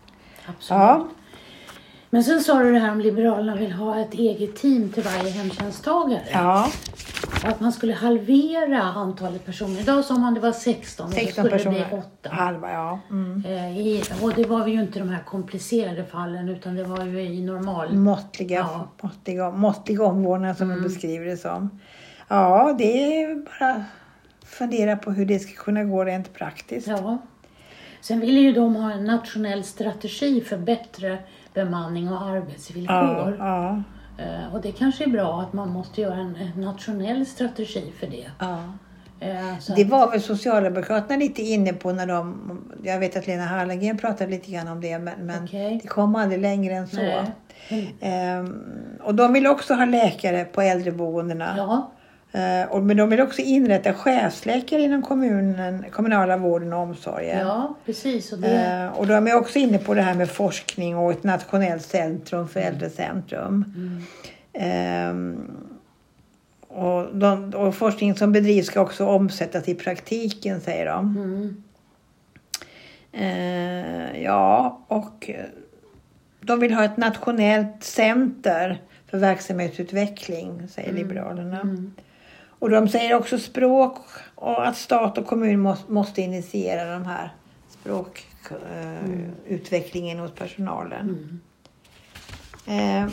absolut. 0.47 0.81
Ja, 0.81 1.07
Men 2.11 2.25
sen 2.25 2.41
sa 2.41 2.63
du 2.63 2.73
det 2.73 2.79
här 2.79 2.91
om 2.93 3.01
Liberalerna 3.01 3.57
vill 3.57 3.73
ha 3.73 4.01
ett 4.01 4.15
eget 4.15 4.57
team 4.57 4.89
till 4.93 5.03
varje 5.03 5.31
hemtjänsttagare. 5.31 6.23
ja, 6.33 6.71
att 7.45 7.61
man 7.61 7.73
skulle 7.73 7.93
halvera 7.93 8.83
antalet 8.83 9.47
personer. 9.47 9.81
Idag 9.81 10.05
sa 10.05 10.15
man 10.19 10.35
det 10.35 10.41
var 10.41 10.53
16 10.53 11.07
och 11.07 11.13
så 11.13 11.19
16 11.19 11.45
skulle 11.45 11.59
det 11.59 11.69
bli 11.71 11.79
personer. 11.81 12.03
8. 12.23 12.29
Halva, 12.31 12.73
ja. 12.73 12.99
Mm. 13.11 13.43
Eh, 13.47 13.79
i, 13.79 14.03
och 14.23 14.35
det 14.35 14.45
var 14.45 14.67
ju 14.67 14.81
inte 14.81 14.99
de 14.99 15.09
här 15.09 15.23
komplicerade 15.25 16.05
fallen 16.05 16.49
utan 16.49 16.75
det 16.75 16.85
var 16.85 17.05
ju 17.05 17.21
i 17.21 17.43
normal... 17.43 17.95
Måttliga, 17.97 18.59
Ja. 18.59 18.89
måttliga, 19.03 19.51
måttliga 19.51 20.05
omvårdnad 20.05 20.57
som 20.57 20.75
vi 20.75 20.81
beskriver 20.81 21.27
det 21.27 21.37
som. 21.37 21.81
Ja, 22.29 22.75
det 22.79 23.23
är 23.23 23.35
bara 23.35 23.85
fundera 24.45 24.97
på 24.97 25.11
hur 25.11 25.27
det 25.27 25.39
ska 25.39 25.53
kunna 25.63 25.85
gå 25.85 26.05
rent 26.05 26.35
praktiskt. 26.35 26.87
Ja. 26.89 27.19
Sen 28.01 28.21
ville 28.21 28.41
ju 28.41 28.53
de 28.53 28.77
ha 28.77 28.93
en 28.93 29.05
nationell 29.05 29.65
strategi 29.65 30.41
för 30.41 30.57
bättre 30.59 31.19
bemanning 31.61 32.13
och 32.13 32.23
arbetsvillkor. 32.23 33.37
ja, 33.39 33.83
Eh, 34.19 34.55
och 34.55 34.61
det 34.61 34.73
kanske 34.73 35.05
är 35.05 35.09
bra 35.09 35.41
att 35.41 35.53
man 35.53 35.69
måste 35.71 36.01
göra 36.01 36.15
en, 36.15 36.37
en 36.37 36.61
nationell 36.61 37.27
strategi 37.27 37.93
för 38.01 38.07
det. 38.07 38.27
ja. 38.39 38.59
Eh, 39.21 39.37
Det 39.77 39.83
att- 39.83 39.89
var 39.91 40.11
väl 40.11 40.21
Socialdemokraterna 40.21 41.19
lite 41.19 41.43
inne 41.43 41.73
på 41.73 41.93
när 41.93 42.07
de, 42.07 42.61
jag 42.83 42.99
vet 42.99 43.17
att 43.17 43.27
Lena 43.27 43.45
Hallengren 43.45 43.99
pratade 43.99 44.31
lite 44.31 44.51
grann 44.53 44.69
om 44.69 44.81
det, 44.81 44.99
men, 44.99 45.15
men 45.27 45.45
Okej. 45.45 45.81
det 45.83 45.89
kom 45.89 46.17
aldrig 46.17 46.41
längre 46.41 46.75
än 46.75 46.89
så. 46.89 47.01
Mm. 47.69 47.87
Ehm, 48.01 48.63
och 49.03 49.15
de 49.15 49.33
vill 49.33 49.47
också 49.47 49.75
ha 49.75 49.85
läkare 49.85 50.45
på 50.45 50.61
äldreboendena. 50.63 51.55
Ja, 51.57 51.91
och, 52.71 52.83
men 52.83 52.97
de 52.97 53.11
vill 53.11 53.21
också 53.21 53.43
inrätta 53.43 53.95
chefsläkare 53.95 54.83
inom 54.83 55.03
kommunen, 55.03 55.85
kommunala 55.91 56.37
vården 56.37 56.73
och 56.73 56.79
omsorgen. 56.79 57.39
ja, 57.47 57.75
precis. 57.87 58.33
Och 58.33 58.39
det, 58.39 58.49
Ehm, 58.49 58.93
och 58.93 59.07
de 59.07 59.27
är 59.27 59.35
också 59.35 59.59
inne 59.59 59.79
på 59.79 59.95
det 59.95 60.03
här 60.03 60.15
med 60.15 60.31
forskning 60.31 60.97
och 60.97 61.11
ett 61.13 61.25
nationellt 61.25 61.83
centrum 61.83 62.49
för 62.49 62.61
äldrecentrum. 62.61 63.65
Ehm, 64.53 65.51
och, 66.69 67.17
de, 67.17 67.55
och 67.55 67.75
forskningen 67.75 68.17
som 68.17 68.33
bedrivs 68.33 68.67
ska 68.67 68.81
också 68.81 69.07
omsättas 69.07 69.69
i 69.69 69.75
praktiken, 69.75 70.61
säger 70.61 70.87
de. 70.87 71.17
mm, 71.17 71.63
Eh, 73.19 74.23
ja, 74.23 74.81
och 74.89 75.31
eh, 75.31 75.45
de 76.41 76.61
vill 76.61 76.75
ha 76.75 76.85
ett 76.85 76.97
nationellt 76.97 77.85
center 77.85 78.83
för 79.07 79.19
verksamhetsutveckling, 79.19 80.69
säger 80.69 80.93
Liberalerna. 80.93 81.61
mm. 81.61 81.93
Och 82.59 82.71
de 82.71 82.89
säger 82.89 83.15
också 83.15 83.39
språk 83.39 83.99
och 84.35 84.67
att 84.69 84.77
stat 84.77 85.19
och 85.19 85.27
kommun 85.27 85.77
måste, 85.89 86.23
initiera 86.23 86.93
de 86.93 87.05
här 87.05 87.31
språkutvecklingen 87.69 90.19
hos 90.19 90.33
personalen. 90.33 91.41
Eh, 92.67 93.07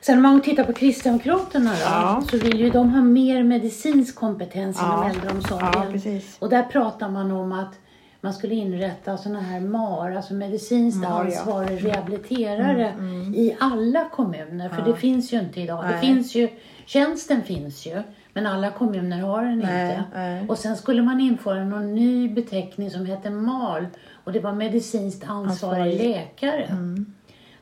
Sen 0.00 0.16
om 0.16 0.22
man 0.22 0.42
tittar 0.42 0.64
på 0.64 0.72
Kristdemokraterna 0.72 1.70
då, 1.70 1.76
Ja. 1.80 2.22
så 2.30 2.38
vill 2.38 2.60
ju 2.60 2.70
de 2.70 2.90
ha 2.90 3.02
mer 3.02 3.42
medicinsk 3.42 4.14
kompetens 4.14 4.76
Ja. 4.80 4.86
inom 4.86 5.02
äldreomsorgen. 5.10 6.00
Ja. 6.14 6.20
Och 6.38 6.48
där 6.50 6.62
pratar 6.62 7.08
man 7.08 7.30
om 7.32 7.52
att 7.52 7.74
man 8.20 8.34
skulle 8.34 8.54
inrätta 8.54 9.16
sådana 9.16 9.40
här 9.40 9.60
MAR, 9.60 10.10
alltså 10.16 10.34
medicinskt 10.34 11.00
MAR, 11.00 11.08
ja. 11.10 11.20
Mm, 11.20 11.32
ansvarig 11.38 11.84
rehabiliterare 11.86 12.94
i 13.34 13.56
alla 13.60 14.08
kommuner. 14.08 14.68
För 14.68 14.82
det 14.82 14.96
finns 14.96 15.32
ju 15.32 15.38
inte 15.40 15.60
idag. 15.60 15.84
Det 15.84 15.90
Nej. 15.90 16.00
finns 16.00 16.34
ju, 16.34 16.48
tjänsten 16.86 17.42
finns 17.42 17.86
ju, 17.86 18.02
men 18.32 18.46
alla 18.46 18.70
kommuner 18.70 19.20
har 19.20 19.42
den 19.44 19.58
Nej, 19.58 19.90
inte. 19.96 20.04
nej. 20.14 20.44
Och 20.48 20.58
sen 20.58 20.76
skulle 20.76 21.02
man 21.02 21.20
införa 21.20 21.64
någon 21.64 21.94
ny 21.94 22.28
beteckning 22.28 22.90
som 22.90 23.06
heter 23.06 23.30
MAL 23.30 23.86
och 24.24 24.32
det 24.32 24.40
var 24.40 24.52
medicinskt 24.52 25.24
ansvarig 25.28 25.80
Ansvarig. 25.80 26.00
Mm. 26.00 26.12
läkare. 26.12 26.76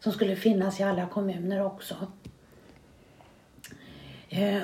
Som 0.00 0.12
skulle 0.12 0.36
finnas 0.36 0.80
i 0.80 0.82
alla 0.82 1.06
kommuner 1.06 1.66
också. 1.66 1.94
Eh, 4.28 4.62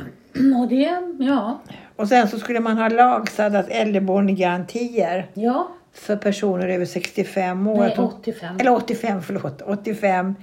och 0.61 0.69
det, 0.69 1.03
ja, 1.19 1.61
och 1.97 2.09
sen 2.09 2.29
så 2.29 2.39
skulle 2.39 2.61
man 2.61 2.79
ha 2.79 2.89
lagstadgat 2.89 3.67
äldreboendegarantier 3.69 5.31
ja, 5.35 5.69
för 5.93 6.17
personer 6.17 6.69
över 6.69 6.85
65 6.87 7.67
år. 7.67 7.79
nej 7.79 7.89
Att 7.91 7.97
de- 7.97 8.05
85. 8.05 8.57
Eller 8.61 8.73
85, 8.75 9.23
förlåt. 9.23 9.63
85. 9.63 10.35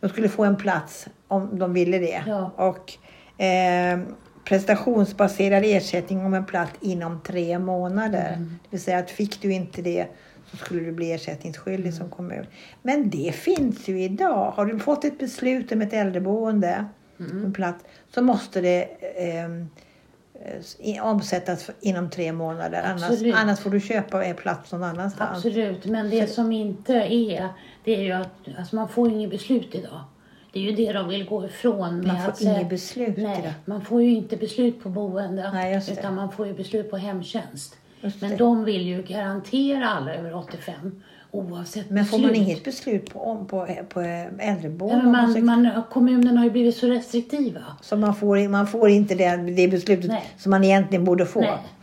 De 0.00 0.08
skulle 0.10 0.28
få 0.28 0.44
en 0.44 0.56
plats 0.56 1.06
om 1.28 1.58
de 1.58 1.72
ville 1.72 1.98
det. 1.98 2.22
Ja. 2.26 2.50
Och 2.56 2.92
eh, 3.40 3.98
prestationsbaserad 4.44 5.62
ersättning 5.66 6.24
om 6.24 6.34
en 6.34 6.46
plats 6.46 6.72
inom 6.80 7.20
tre 7.20 7.58
månader. 7.58 8.32
Mm. 8.36 8.58
Det 8.62 8.68
vill 8.70 8.80
säga 8.80 8.98
att 8.98 9.10
fick 9.10 9.42
du 9.42 9.52
inte 9.52 9.82
det 9.82 10.06
så 10.50 10.56
skulle 10.56 10.80
du 10.80 10.92
bli 10.92 11.12
ersättningsskyldig 11.12 11.86
Mm. 11.88 11.98
som 11.98 12.10
kommun. 12.10 12.46
Men 12.82 13.10
det 13.10 13.34
finns 13.34 13.88
ju 13.88 14.02
idag. 14.02 14.50
Har 14.50 14.66
du 14.66 14.78
fått 14.78 15.04
ett 15.04 15.18
beslut 15.18 15.72
om 15.72 15.82
ett 15.82 15.92
äldreboende, 15.92 16.84
Mm. 17.20 17.44
en 17.44 17.52
plats, 17.52 17.84
så 18.14 18.22
måste 18.22 18.60
det 18.60 18.82
ehm, 19.16 19.68
eh, 20.78 21.06
omsättas 21.06 21.70
inom 21.80 22.10
tre 22.10 22.32
månader. 22.32 22.82
Annars, 22.82 23.34
annars 23.34 23.60
får 23.60 23.70
du 23.70 23.80
köpa 23.80 24.24
en 24.24 24.36
plats 24.36 24.72
någon 24.72 24.82
annanstans. 24.84 25.36
Absolut, 25.36 25.84
men 25.84 26.10
det 26.10 26.26
som 26.26 26.52
inte 26.52 26.94
är, 26.94 27.48
det 27.84 27.96
är 27.96 28.02
ju 28.02 28.12
att 28.12 28.28
alltså 28.58 28.76
man 28.76 28.88
får 28.88 29.10
inget 29.10 29.30
beslut 29.30 29.74
idag. 29.74 30.00
Det 30.52 30.58
är 30.58 30.62
ju 30.62 30.72
det 30.72 30.92
de 30.92 31.08
vill 31.08 31.24
gå 31.24 31.46
ifrån 31.46 32.06
Man 32.06 32.32
får 32.32 32.46
inget 32.46 32.68
beslut 32.68 33.16
Nej, 33.16 33.54
man 33.64 33.84
får 33.84 34.02
ju 34.02 34.10
inte 34.10 34.36
beslut 34.36 34.82
på 34.82 34.88
boende. 34.88 35.50
Nej, 35.52 35.82
utan 35.92 36.14
man 36.14 36.32
får 36.32 36.46
ju 36.46 36.54
beslut 36.54 36.90
på 36.90 36.96
hemtjänst. 36.96 37.76
Men 38.20 38.36
de 38.36 38.64
vill 38.64 38.86
ju 38.86 39.02
garantera 39.02 39.88
alla 39.88 40.14
över 40.14 40.34
85 40.34 41.02
oavsett 41.32 41.90
Men 41.90 42.04
får 42.04 42.18
man 42.18 42.28
beslut. 42.28 42.46
inget 42.48 42.64
beslut 42.64 43.12
på, 43.12 43.20
om- 43.20 43.46
på, 43.46 43.66
på 43.88 44.02
Ja, 44.02 44.26
äldreboende? 44.38 45.06
om 45.06 45.12
man 45.12 45.44
man, 45.44 45.62
man, 45.62 45.82
kommunerna 45.90 46.38
har 46.40 46.44
ju 46.44 46.50
blivit 46.50 46.76
så 46.76 46.86
restriktiva. 46.86 47.60
Så 47.82 47.96
man 47.96 48.14
får, 48.14 48.48
man 48.48 48.66
får 48.66 48.88
inte 48.88 49.14
det, 49.14 49.36
det 49.36 49.68
beslutet 49.68 50.10
Nej. 50.10 50.24
som 50.38 50.50
man 50.50 50.64
egentligen 50.64 51.04
borde 51.04 51.26
få? 51.26 51.40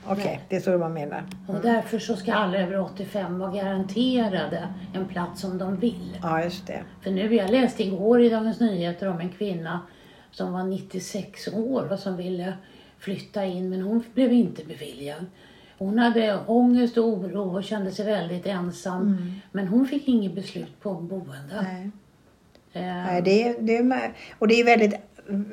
Okej, 0.10 0.24
Nej. 0.26 0.40
det 0.50 0.56
är 0.56 0.60
så 0.60 0.78
man 0.78 0.94
menar. 0.94 1.24
Och 1.48 1.56
därför 1.62 2.00
så 2.00 2.16
ska 2.16 2.34
alla 2.34 2.58
över 2.58 2.80
85 2.80 3.40
vara 3.40 3.52
garanterade 3.52 4.68
en 4.94 5.06
plats 5.06 5.44
om 5.44 5.58
de 5.58 5.76
vill. 5.80 6.18
Ja, 6.22 6.44
just 6.44 6.68
det. 6.68 6.80
För 7.02 7.12
nu, 7.12 7.36
jag 7.36 7.50
läste 7.52 7.84
igår 7.84 8.22
i 8.22 8.30
Dagens 8.30 8.60
Nyheter 8.60 9.08
om 9.10 9.20
en 9.20 9.30
kvinna 9.30 9.80
som 10.32 10.54
var 10.54 10.64
96 10.64 11.48
år 11.48 11.92
och 11.94 12.00
som 12.00 12.18
ville 12.18 12.54
flytta 13.00 13.46
in 13.46 13.70
men 13.70 13.82
hon 13.82 14.04
blev 14.14 14.34
inte 14.34 14.64
beviljad. 14.66 15.26
Hon 15.78 16.00
hade 16.00 16.40
ångest 16.46 16.98
och 16.98 17.08
oro 17.08 17.56
och 17.56 17.64
kände 17.64 17.92
sig 17.92 18.06
väldigt 18.06 18.46
ensam. 18.46 19.34
Men 19.52 19.68
hon 19.68 19.88
fick 19.88 20.08
inget 20.08 20.36
beslut 20.36 20.80
på 20.82 20.94
boende. 20.94 21.64
Nej. 21.64 21.92
Eh, 22.74 22.82
Nej, 22.82 23.22
det 23.22 23.44
är, 23.44 23.56
det 23.60 23.78
är, 23.78 24.14
och 24.40 24.48
det 24.48 24.60
är 24.60 24.66
väldigt, 24.66 24.96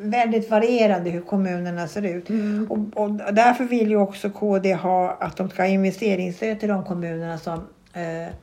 väldigt 0.00 0.50
varierande 0.50 1.10
hur 1.10 1.20
kommunerna 1.20 1.88
ser 1.88 2.02
ut. 2.02 2.28
Mm. 2.30 2.66
Och, 2.70 3.02
och 3.02 3.34
därför 3.34 3.64
vill 3.64 3.90
ju 3.90 3.96
också 3.96 4.30
KD 4.30 4.74
ha 4.74 5.10
att 5.20 5.36
de 5.36 5.50
ska 5.50 5.62
ha 5.62 5.68
investeringsstöd 5.68 6.60
till 6.60 6.68
de 6.68 6.84
kommunerna 6.84 7.38
som, 7.38 7.58
eh, 7.92 8.34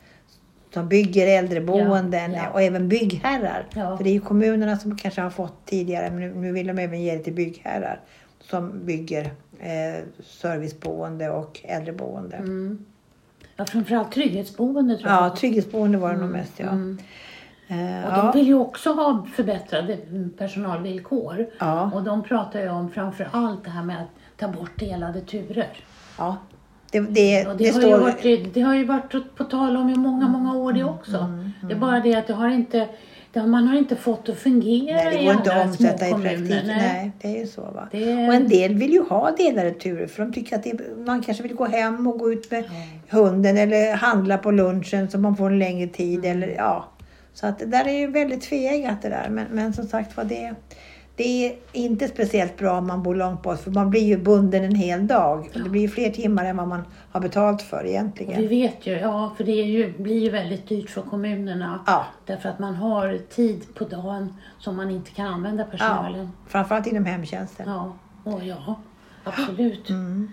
som 0.73 0.89
bygger 0.89 1.27
äldreboenden 1.27 2.33
Ja, 2.33 2.41
ja. 2.43 2.50
och 2.50 2.61
även 2.61 2.89
byggherrar. 2.89 3.65
Ja. 3.75 3.97
För 3.97 4.03
det 4.03 4.09
är 4.09 4.13
ju 4.13 4.21
kommunerna 4.21 4.77
som 4.77 4.97
kanske 4.97 5.21
har 5.21 5.29
fått 5.29 5.65
tidigare, 5.65 6.11
men 6.11 6.19
nu, 6.19 6.33
nu 6.35 6.51
vill 6.51 6.67
de 6.67 6.79
även 6.79 7.01
ge 7.01 7.15
det 7.15 7.23
till 7.23 7.33
byggherrar 7.33 8.00
som 8.39 8.85
bygger 8.85 9.31
eh, 9.62 10.03
serviceboende 10.24 11.30
och 11.30 11.60
äldreboende. 11.63 12.36
mm. 12.36 12.86
Ja, 13.56 13.65
framförallt 13.65 14.12
trygghetsboende 14.12 14.98
tror 14.98 15.10
Ja, 15.10 15.24
jag. 15.24 15.36
trygghetsboende 15.36 15.98
var 15.98 16.13
det 16.13 16.18
nog 16.20 16.30
mest 16.30 16.60
ja. 16.60 16.70
Mm. 16.70 16.98
Eh, 17.68 18.06
Och 18.06 18.12
ja. 18.18 18.32
de 18.34 18.38
vill 18.39 18.48
ju 18.48 18.53
också 18.53 18.94
ha 18.94 19.27
förbättrade 19.36 19.98
personalvillkor. 20.38 21.46
Ja. 21.60 21.91
Och 21.94 22.03
de 22.03 22.24
pratar 22.24 22.60
ju 22.62 22.70
om 22.70 22.91
framför 22.91 23.30
allt 23.32 23.63
det 23.63 23.70
här 23.70 23.84
med 23.84 24.01
att 24.01 24.39
ta 24.39 24.48
bort 24.48 24.80
delade 24.80 25.22
turer. 25.22 25.68
ja. 26.18 26.38
Det, 26.91 27.00
det, 27.00 27.48
Och 27.48 27.58
det, 27.58 27.63
det, 27.63 27.70
har 27.72 27.80
står... 27.82 27.91
ju 27.91 27.98
varit, 27.98 28.53
det 28.53 28.62
har 28.62 28.75
ju 28.75 28.86
varit 28.86 29.36
på 29.36 29.44
tal 29.44 29.77
om 29.77 29.89
i 29.89 29.96
många, 29.96 30.27
många 30.27 30.56
år 30.56 30.74
det 30.74 30.84
också. 30.84 31.39
Det 31.63 31.74
är 31.74 31.77
bara 31.80 32.00
det 32.00 32.15
att 32.15 32.27
det 32.27 32.34
har 32.34 32.50
inte, 32.50 32.88
har, 33.39 33.47
man 33.47 33.67
har 33.67 33.77
inte 33.77 33.95
fått 33.95 34.29
att 34.29 34.38
fungera 34.38 34.95
Nej, 34.97 35.05
det 35.15 35.21
i 35.21 35.25
går 35.25 35.33
inte 35.33 35.51
andra 35.51 35.63
att 35.63 35.69
omsätta 35.69 36.07
i 36.07 36.11
praktiken. 36.11 36.47
Nej. 36.47 36.77
Nej, 36.77 37.11
det 37.21 37.27
är 37.27 37.39
ju 37.39 37.47
så. 37.47 37.61
Va? 37.61 37.88
Det- 37.91 38.27
Och 38.27 38.33
en 38.33 38.47
del 38.47 38.75
vill 38.75 38.91
ju 38.93 39.01
ha 39.03 39.31
delade 39.31 39.71
turer 39.71 40.07
för 40.07 40.23
de 40.25 40.33
tycker 40.33 40.55
att 40.55 40.63
det, 40.63 40.73
man 41.05 41.21
kanske 41.21 41.43
vill 41.43 41.53
gå 41.55 41.65
hem 41.65 42.07
och 42.07 42.19
gå 42.19 42.31
ut 42.33 42.51
med 42.51 42.63
hunden 43.09 43.57
eller 43.57 43.93
handla 43.95 44.38
på 44.38 44.51
lunchen 44.51 45.09
så 45.11 45.17
man 45.17 45.35
får 45.38 45.50
en 45.50 45.59
längre 45.59 45.88
tid. 45.88 46.25
Mm. 46.25 46.31
Eller, 46.43 46.55
ja. 46.57 46.85
Så 47.33 47.47
att 47.47 47.59
det 47.59 47.65
där 47.65 47.88
är 47.88 48.00
ju 48.00 48.07
väldigt 48.07 48.41
tveeggat 48.41 49.01
det 49.01 49.09
där. 49.09 49.29
Men, 49.29 49.45
men 49.51 49.73
som 49.73 49.88
sagt 49.88 50.17
var 50.17 50.23
det, 50.23 50.53
det 51.22 51.46
är 51.46 51.56
inte 51.72 52.08
speciellt 52.08 52.58
bra 52.58 52.78
om 52.78 52.88
man 52.88 53.04
bor 53.04 53.16
långt 53.16 53.42
bort 53.42 53.60
för 53.60 53.72
man 53.72 53.90
blir 53.90 54.01
ju 54.01 54.18
bunden 54.18 54.63
en 54.63 54.75
hel 54.75 55.08
dag. 55.08 55.50
Det 55.54 55.70
blir 55.70 55.82
ju 55.82 55.88
fler 55.88 56.10
timmar 56.10 56.46
än 56.46 56.58
vad 56.58 56.68
man 56.68 56.82
har 57.12 57.22
betalt 57.22 57.62
för 57.62 57.78
Och 57.80 57.86
vi 57.86 57.90
egentligen. 57.90 58.48
vet 58.48 58.88
ju, 58.88 58.92
ja 58.92 59.34
för 59.38 59.44
det 59.44 59.51
är 59.51 59.66
ju, 59.66 59.94
blir 59.98 60.20
ju 60.20 60.30
väldigt 60.30 60.68
dyrt 60.70 60.90
för 60.90 61.01
kommunerna. 61.01 61.80
Ja. 61.88 62.06
Därför 62.25 62.50
att 62.50 62.60
man 62.60 62.75
har 62.75 63.18
tid 63.30 63.75
på 63.75 63.84
dagen 63.84 64.34
som 64.60 64.75
man 64.78 64.90
inte 64.92 65.12
kan 65.12 65.28
använda 65.28 65.63
Ja, 65.63 65.70
personalen. 65.72 66.30
framförallt 66.48 66.88
inom 66.88 67.06
hemtjänsten. 67.06 67.66
Ja, 67.70 67.94
och 68.24 68.44
ja 68.44 68.75
absolut. 69.24 69.90
Mm. 69.90 70.32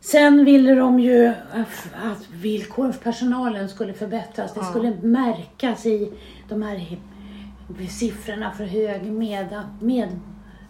Sen 0.00 0.44
ville 0.44 0.74
de 0.74 1.00
ju 1.00 1.28
att 1.52 1.94
att 2.04 2.30
villkoren 2.32 2.92
för 2.92 3.00
personalen 3.00 3.68
skulle 3.68 3.92
förbättras. 3.92 4.54
Det 4.54 4.64
skulle 4.64 4.96
märkas 5.02 5.86
i 5.86 6.12
de 6.48 6.62
här 6.62 6.76
siffrorna 7.90 8.52
för 8.56 8.64
hög 8.64 9.02
med, 9.12 9.62
med, 9.80 10.08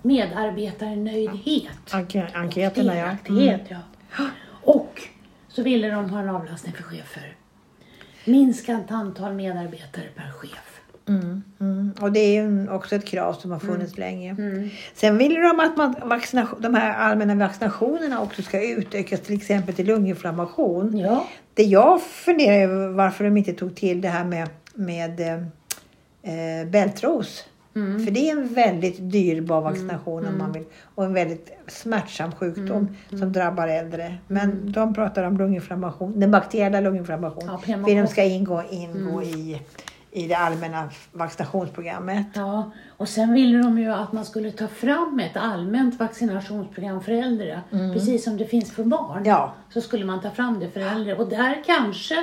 medarbetarnöjdhet. 0.02 1.68
Enk- 1.90 2.30
enkäterna 2.34 2.96
ja. 2.96 3.16
Mm. 3.28 3.58
Ja. 3.68 4.26
Och 4.62 5.02
så 5.48 5.62
ville 5.62 5.88
de 5.90 6.10
ha 6.10 6.20
en 6.20 6.28
avlastning 6.28 6.72
för 6.72 6.82
chefer. 6.82 7.36
Minskat 8.24 8.90
antal 8.90 9.32
medarbetare 9.34 10.04
per 10.16 10.30
chef. 10.32 10.80
Mm, 11.08 11.42
mm. 11.60 11.92
Och 12.00 12.12
det 12.12 12.20
är 12.20 12.42
ju 12.42 12.68
också 12.70 12.96
ett 12.96 13.04
krav 13.06 13.32
som 13.32 13.50
har 13.50 13.58
funnits 13.58 13.98
Mm. 13.98 14.10
länge. 14.10 14.36
Sen 14.94 15.18
vill 15.18 15.34
de 15.34 15.60
att 15.60 15.76
man, 15.76 15.94
vaccination, 16.08 16.60
de 16.62 16.74
här 16.74 16.94
allmänna 16.94 17.34
vaccinationerna 17.34 18.20
också 18.20 18.42
ska 18.42 18.68
utökas 18.70 19.20
till 19.20 19.36
exempel 19.36 19.74
till 19.74 19.86
lunginflammation. 19.86 20.98
Ja, 20.98 21.26
Det 21.54 21.62
jag 21.62 22.02
funderar 22.02 22.62
över 22.62 22.88
varför 22.88 23.24
de 23.24 23.36
inte 23.36 23.52
tog 23.52 23.74
till 23.76 24.00
det 24.00 24.08
här 24.08 24.24
med, 24.24 24.48
med 24.74 25.20
eh, 26.22 26.68
bältros. 26.70 27.44
Mm. 27.76 28.04
För 28.04 28.12
det 28.12 28.30
är 28.30 28.32
en 28.36 28.54
väldigt 28.54 28.96
dyrbar 29.12 29.60
vaccination 29.60 30.26
om 30.26 30.38
man 30.38 30.52
vill. 30.52 30.64
Och 30.94 31.04
en 31.04 31.14
väldigt 31.14 31.50
smärtsam 31.66 32.32
sjukdom 32.32 32.88
Mm. 33.08 33.20
som 33.20 33.32
drabbar 33.32 33.68
äldre. 33.68 34.14
Men 34.28 34.72
de 34.72 34.94
pratar 34.94 35.24
om 35.24 35.38
lunginflammation, 35.38 36.20
den 36.20 36.30
bakteriella 36.30 36.80
lunginflammation. 36.80 37.44
Ja, 37.46 37.58
för 37.58 37.94
de 38.02 38.06
ska 38.06 38.22
ingå, 38.24 38.62
ingå 38.70 39.22
i, 39.22 39.62
i 40.10 40.26
det 40.28 40.34
allmänna 40.34 40.90
vaccinationsprogrammet. 41.12 42.26
Ja, 42.34 42.70
och 42.96 43.08
sen 43.08 43.32
ville 43.32 43.58
de 43.58 43.78
ju 43.78 43.92
att 43.92 44.12
man 44.12 44.24
skulle 44.24 44.50
ta 44.50 44.66
fram 44.68 45.20
ett 45.20 45.36
allmänt 45.36 45.98
vaccinationsprogram 46.00 47.00
för 47.02 47.12
äldre. 47.12 47.60
Precis 47.70 48.24
som 48.24 48.36
det 48.36 48.44
finns 48.46 48.72
för 48.72 48.84
barn. 48.84 49.16
Mm. 49.16 49.28
Ja. 49.28 49.54
Så 49.74 49.80
skulle 49.80 50.04
man 50.04 50.20
ta 50.20 50.30
fram 50.30 50.60
det 50.60 50.70
för 50.70 50.80
äldre. 50.80 51.16
Och 51.16 51.28
där 51.28 51.62
kanske 51.66 52.14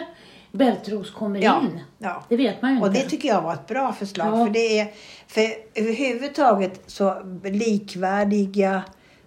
bältros 0.57 1.11
kommer 1.11 1.39
Ja, 1.43 1.61
in. 1.61 1.79
ja. 1.97 2.23
Det 2.29 2.37
vet 2.37 2.61
man 2.61 2.75
ju 2.75 2.81
Och 2.81 2.87
inte. 2.87 2.99
det 2.99 3.09
tycker 3.09 3.29
jag 3.29 3.41
var 3.41 3.53
ett 3.53 3.67
bra 3.67 3.93
förslag. 3.93 4.27
Ja. 4.39 4.45
För 4.45 4.53
det 4.53 4.79
är 4.79 4.87
för 5.27 5.41
överhuvudtaget 5.75 6.81
så 6.87 7.21
likvärdiga 7.43 8.83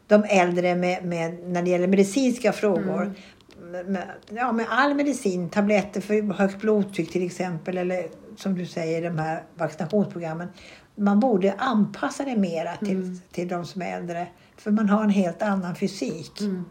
de 0.06 0.24
äldre 0.24 0.74
med, 0.74 1.04
med, 1.04 1.38
när 1.48 1.62
det 1.62 1.70
gäller 1.70 1.86
medicinska 1.88 2.52
frågor. 2.52 3.02
Mm. 3.02 3.92
Med, 3.92 4.02
ja, 4.30 4.52
med 4.52 4.66
all 4.70 4.94
medicin, 4.94 5.48
tabletter 5.50 6.00
för 6.00 6.32
högt 6.34 6.60
blodtryck 6.60 7.12
till 7.12 7.26
exempel. 7.26 7.78
Eller 7.78 8.06
som 8.36 8.54
du 8.54 8.66
säger, 8.66 9.02
de 9.02 9.18
här 9.18 9.42
vaccinationsprogrammen. 9.54 10.48
Man 10.94 11.20
borde 11.20 11.54
anpassa 11.58 12.24
det 12.24 12.36
mera 12.36 12.76
till, 12.76 12.90
Mm. 13.02 13.20
till 13.32 13.48
de 13.48 13.64
som 13.64 13.82
är 13.82 13.96
äldre. 13.96 14.26
För 14.56 14.70
man 14.70 14.88
har 14.88 15.04
en 15.04 15.10
helt 15.10 15.42
annan 15.42 15.74
fysik. 15.74 16.40
Mm. 16.40 16.64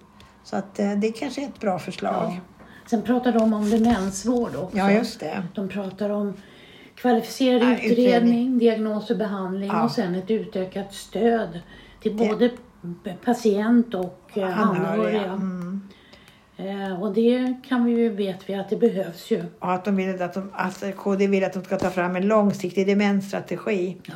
Så 0.43 0.55
att 0.55 0.79
eh, 0.79 0.91
det 0.91 1.11
kanske 1.11 1.41
är 1.41 1.45
ett 1.47 1.59
bra 1.59 1.79
förslag. 1.79 2.31
Ja. 2.31 2.58
Sen 2.89 3.01
pratar 3.01 3.31
de 3.31 3.53
om 3.53 3.69
demensvård 3.69 4.55
också. 4.55 4.77
Ja, 4.77 4.91
just 4.91 5.19
det. 5.19 5.43
De 5.55 5.69
pratar 5.69 6.09
om 6.09 6.33
kvalificerad 6.95 7.61
Ja, 7.63 7.71
utredning, 7.75 8.05
utredning. 8.05 8.57
diagnos 8.57 9.09
och 9.09 9.17
behandling 9.17 9.69
Ja. 9.69 9.83
och 9.83 9.91
sen 9.91 10.15
ett 10.15 10.31
utökat 10.31 10.93
stöd 10.93 11.59
till 12.01 12.15
både 12.15 12.49
patient 13.25 13.93
och 13.93 14.29
eh, 14.33 14.59
anhöriga. 14.59 15.23
Mm. 15.31 15.81
Eh, 16.57 17.01
och 17.01 17.13
det 17.13 17.53
kan 17.67 17.85
vi 17.85 17.91
ju, 17.91 18.09
vet 18.09 18.49
vi 18.49 18.53
att 18.55 18.69
det 18.69 18.75
behövs 18.77 19.31
ju. 19.31 19.43
Och 19.59 19.71
att 19.73 19.85
de 19.85 19.95
vill 19.95 20.21
att 20.21 20.33
de, 20.33 20.49
alltså 20.53 20.91
KD 20.91 21.27
vill 21.27 21.43
att 21.43 21.53
de 21.53 21.63
ska 21.63 21.77
ta 21.77 21.89
fram 21.89 22.15
en 22.15 22.27
långsiktig 22.27 22.87
demensstrategi 22.87 23.97
Ja. 24.05 24.13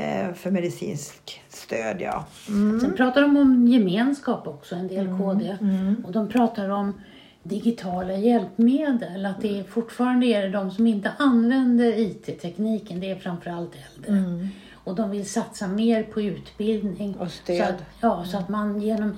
eh, 0.00 0.32
för 0.34 0.50
medicinsk 0.50 1.42
stöd. 1.48 1.96
Ja. 2.00 2.24
Mm. 2.48 2.80
Sen 2.80 2.96
pratar 2.96 3.22
de 3.22 3.36
om 3.36 3.66
gemenskap 3.68 4.46
också, 4.48 4.74
en 4.74 4.88
del 4.88 5.06
KD. 5.18 5.56
Och 6.04 6.12
de 6.12 6.28
pratar 6.28 6.68
om 6.68 7.00
digitala 7.42 8.12
hjälpmedel. 8.12 9.26
Att 9.26 9.40
det 9.40 9.58
är 9.58 9.64
fortfarande 9.64 10.26
är 10.26 10.42
det 10.42 10.48
de 10.50 10.70
som 10.70 10.86
inte 10.86 11.12
använder 11.18 11.98
IT-tekniken, 11.98 13.00
det 13.00 13.10
är 13.10 13.16
framförallt 13.16 13.70
äldre. 13.96 14.48
Och 14.84 14.94
de 14.94 15.10
vill 15.10 15.30
satsa 15.30 15.68
mer 15.68 16.02
på 16.02 16.20
utbildning. 16.22 17.14
Och 17.16 17.30
stöd. 17.30 17.56
Så 17.56 17.62
att, 17.64 17.82
ja, 18.00 18.24
så 18.24 18.38
att 18.38 18.48
man 18.48 18.80
genom 18.82 19.16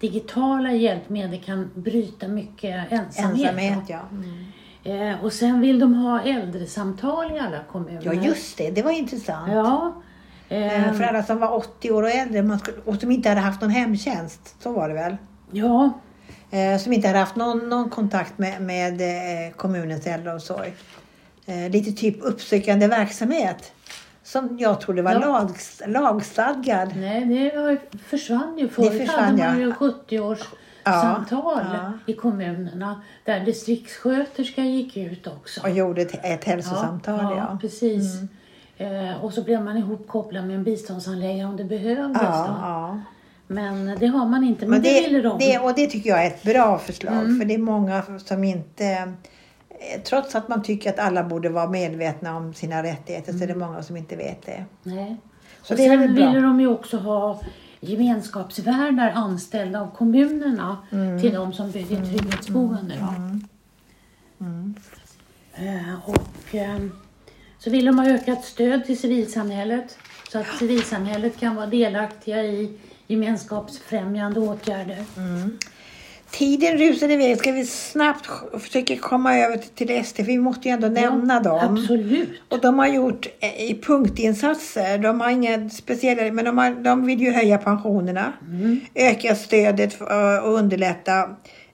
digitala 0.00 0.72
hjälpmedel 0.72 1.40
kan 1.40 1.70
bryta 1.74 2.28
mycket 2.28 2.92
ensamhet. 2.92 3.50
Ensamhet, 3.50 3.78
ja. 3.88 4.00
Eh, 4.84 5.24
och 5.24 5.32
sen 5.32 5.60
vill 5.60 5.78
de 5.78 5.94
ha 5.94 6.22
äldresamtal 6.22 7.32
i 7.32 7.38
alla 7.38 7.58
kommuner. 7.72 8.00
Ja, 8.04 8.12
just 8.12 8.58
det. 8.58 8.70
Det 8.70 8.82
var 8.82 8.90
intressant. 8.90 9.52
Ja. 9.52 9.94
Eh, 10.48 10.88
Eh, 10.88 10.92
För 10.92 11.04
alla 11.04 11.22
som 11.22 11.38
var 11.38 11.54
80 11.56 11.90
år 11.92 12.02
och 12.02 12.10
äldre 12.10 12.42
man 12.42 12.58
skulle, 12.58 12.76
och 12.84 12.94
som 12.96 13.10
inte 13.10 13.28
hade 13.28 13.40
haft 13.40 13.60
någon 13.60 13.70
hemtjänst. 13.70 14.62
Så 14.62 14.72
var 14.72 14.88
det 14.88 14.94
väl? 14.94 15.16
ja, 15.50 15.92
Eh, 16.52 16.78
som 16.78 16.92
inte 16.92 17.08
hade 17.08 17.18
haft 17.20 17.36
någon, 17.36 17.68
någon 17.68 17.90
kontakt 17.90 18.38
med, 18.38 18.62
med 18.62 19.00
eh, 19.00 19.52
kommunens 19.56 20.06
äldreomsorg. 20.06 20.74
Eh, 21.46 21.70
lite 21.70 21.92
typ 21.92 22.16
uppsökande 22.20 22.86
verksamhet. 22.86 23.72
Som 24.22 24.58
jag 24.60 24.80
trodde 24.80 25.02
var 25.02 25.12
Ja. 25.12 25.18
lag, 25.18 25.50
lagstadgad. 25.86 26.96
Nej, 26.96 27.24
det 27.24 27.78
försvann 28.06 28.58
ju. 28.58 28.68
Förut 28.68 29.00
försvann, 29.00 29.24
hade 29.40 29.48
man 29.48 29.58
ju 29.60 29.72
70-års 29.72 30.40
Ja, 30.84 31.00
samtal 31.02 31.64
ja. 31.72 31.92
i 32.06 32.16
kommunerna 32.16 33.02
där 33.24 33.40
distriktssköterska 33.40 34.62
gick 34.64 34.96
ut 34.96 35.26
också. 35.26 35.60
Och 35.60 35.70
gjorde 35.70 36.02
ett, 36.02 36.24
ett 36.24 36.44
hälsosamtal. 36.44 37.18
Ja, 37.20 37.36
ja, 37.36 37.58
precis. 37.60 38.04
Eh, 38.76 39.24
och 39.24 39.32
så 39.32 39.42
blev 39.42 39.62
man 39.62 39.76
ihopkopplad 39.76 40.46
med 40.46 40.56
en 40.56 40.64
biståndshandläggare 40.64 41.48
om 41.48 41.56
det 41.56 41.64
behövdes. 41.64 42.22
Ja. 42.22 43.00
Men 43.46 43.96
det 44.00 44.06
har 44.06 44.26
man 44.26 44.44
inte. 44.44 44.60
Men, 44.66 44.70
Men 44.70 44.82
det, 44.82 45.00
ville 45.00 45.20
de. 45.22 45.38
det, 45.38 45.58
och 45.58 45.74
det 45.74 45.86
tycker 45.86 46.10
jag 46.10 46.22
är 46.24 46.26
ett 46.26 46.42
bra 46.42 46.78
förslag. 46.78 47.38
För 47.38 47.44
det 47.44 47.54
är 47.54 47.58
många 47.58 48.02
som 48.18 48.44
inte... 48.44 48.86
eh, 48.86 50.00
Trots 50.04 50.34
att 50.34 50.48
man 50.48 50.62
tycker 50.62 50.90
att 50.90 50.98
alla 50.98 51.24
borde 51.24 51.48
vara 51.48 51.68
medvetna 51.70 52.36
om 52.36 52.54
sina 52.54 52.82
rättigheter 52.82 53.32
så 53.32 53.44
är 53.44 53.46
det 53.48 53.54
många 53.54 53.82
som 53.82 53.96
inte 53.96 54.16
vet 54.16 54.46
det. 54.46 54.64
Nej. 54.82 55.16
Så 55.62 55.74
och 55.74 55.78
det 55.80 55.88
sen 55.88 56.14
bra. 56.14 56.26
ville 56.26 56.40
de 56.40 56.60
ju 56.60 56.68
också 56.68 56.96
ha 56.98 57.40
gemenskapsvärdar 57.80 59.10
anställda 59.14 59.80
av 59.80 59.90
kommunerna 59.96 60.76
Mm. 60.92 61.20
till 61.20 61.34
de 61.34 61.52
som 61.52 61.70
bygger 61.70 62.04
trygghetsboende. 62.04 62.94
Då. 63.00 63.14
Mm. 64.44 64.74
Eh, 65.54 65.94
och, 66.10 66.54
ehm, 66.54 66.92
så 67.58 67.70
vill 67.70 67.84
de 67.84 67.98
ha 67.98 68.06
ökat 68.08 68.44
stöd 68.44 68.84
till 68.86 68.98
civilsamhället 68.98 69.98
så 70.32 70.38
att 70.38 70.46
civilsamhället 70.58 71.38
kan 71.40 71.54
vara 71.56 71.66
delaktiga 71.66 72.42
i 72.44 72.78
gemenskapsfrämjande 73.06 74.40
åtgärder. 74.40 74.96
Tiden 76.30 76.78
rusar 76.78 77.08
iväg. 77.10 77.38
Ska 77.38 77.52
vi 77.52 77.66
snabbt 77.66 78.28
försöka 78.58 78.96
komma 78.96 79.36
över 79.38 79.56
till, 79.74 80.04
SD? 80.04 80.16
För 80.16 80.22
vi 80.22 80.38
måste 80.38 80.68
ju 80.68 80.74
ändå 80.74 80.88
nämna 80.88 81.40
dem. 81.40 81.76
Absolut. 81.78 82.28
Och 82.48 82.60
de 82.60 82.78
har 82.78 82.86
gjort 82.86 83.26
eh, 83.40 83.70
i 83.70 83.80
punktinsatser. 83.82 84.98
De 84.98 85.20
har 85.20 85.30
inga 85.30 85.70
speciella, 85.70 86.32
men 86.32 86.44
de, 86.44 86.58
har, 86.58 86.70
de 86.70 87.06
vill 87.06 87.20
ju 87.20 87.32
höja 87.32 87.58
pensionerna. 87.58 88.32
Öka 88.94 89.34
stödet 89.34 89.92
för, 89.94 90.40
och 90.40 90.52
underlätta 90.54 91.20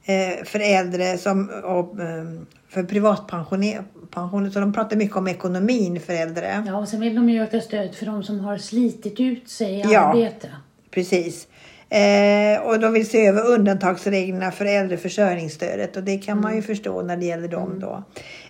eh, 0.05 0.45
för 0.45 0.61
äldre 0.61 1.19
som, 1.19 1.51
och, 1.65 2.01
eh, 2.01 2.25
för 2.69 2.83
privatpensioner. 2.83 3.85
pensioner. 4.11 4.51
Så 4.51 4.61
de 4.61 4.73
pratar 4.73 4.97
mycket 4.97 5.17
om 5.17 5.29
ekonomin 5.29 6.01
för 6.01 6.13
äldre. 6.13 6.65
Ja, 6.67 6.77
och 6.77 6.89
sen 6.89 7.01
vill 7.01 7.15
de 7.15 7.31
ju 7.31 7.43
öka 7.43 7.61
stöd 7.61 7.95
för 7.95 8.07
de 8.07 8.23
som 8.23 8.41
har 8.41 8.59
slitit 8.59 9.21
ut 9.21 9.49
sig 9.51 9.75
i 9.75 9.85
Ja. 9.93 10.01
arbete. 10.01 10.49
Precis. 10.91 11.49
Eh, 11.91 12.61
och 12.63 12.81
de 12.81 12.93
vill 12.93 13.09
se 13.09 13.27
över 13.27 13.47
undantagsreglerna 13.47 14.51
för 14.51 14.65
äldreförsörjningsstödet 14.65 15.97
och 15.97 16.03
det 16.03 16.19
kan 16.19 16.41
man 16.41 16.57
ju 16.57 16.63
förstå 16.63 17.03
när 17.03 17.17
det 17.17 17.27
gäller 17.27 17.49
dem 17.49 17.81
då. 17.81 18.03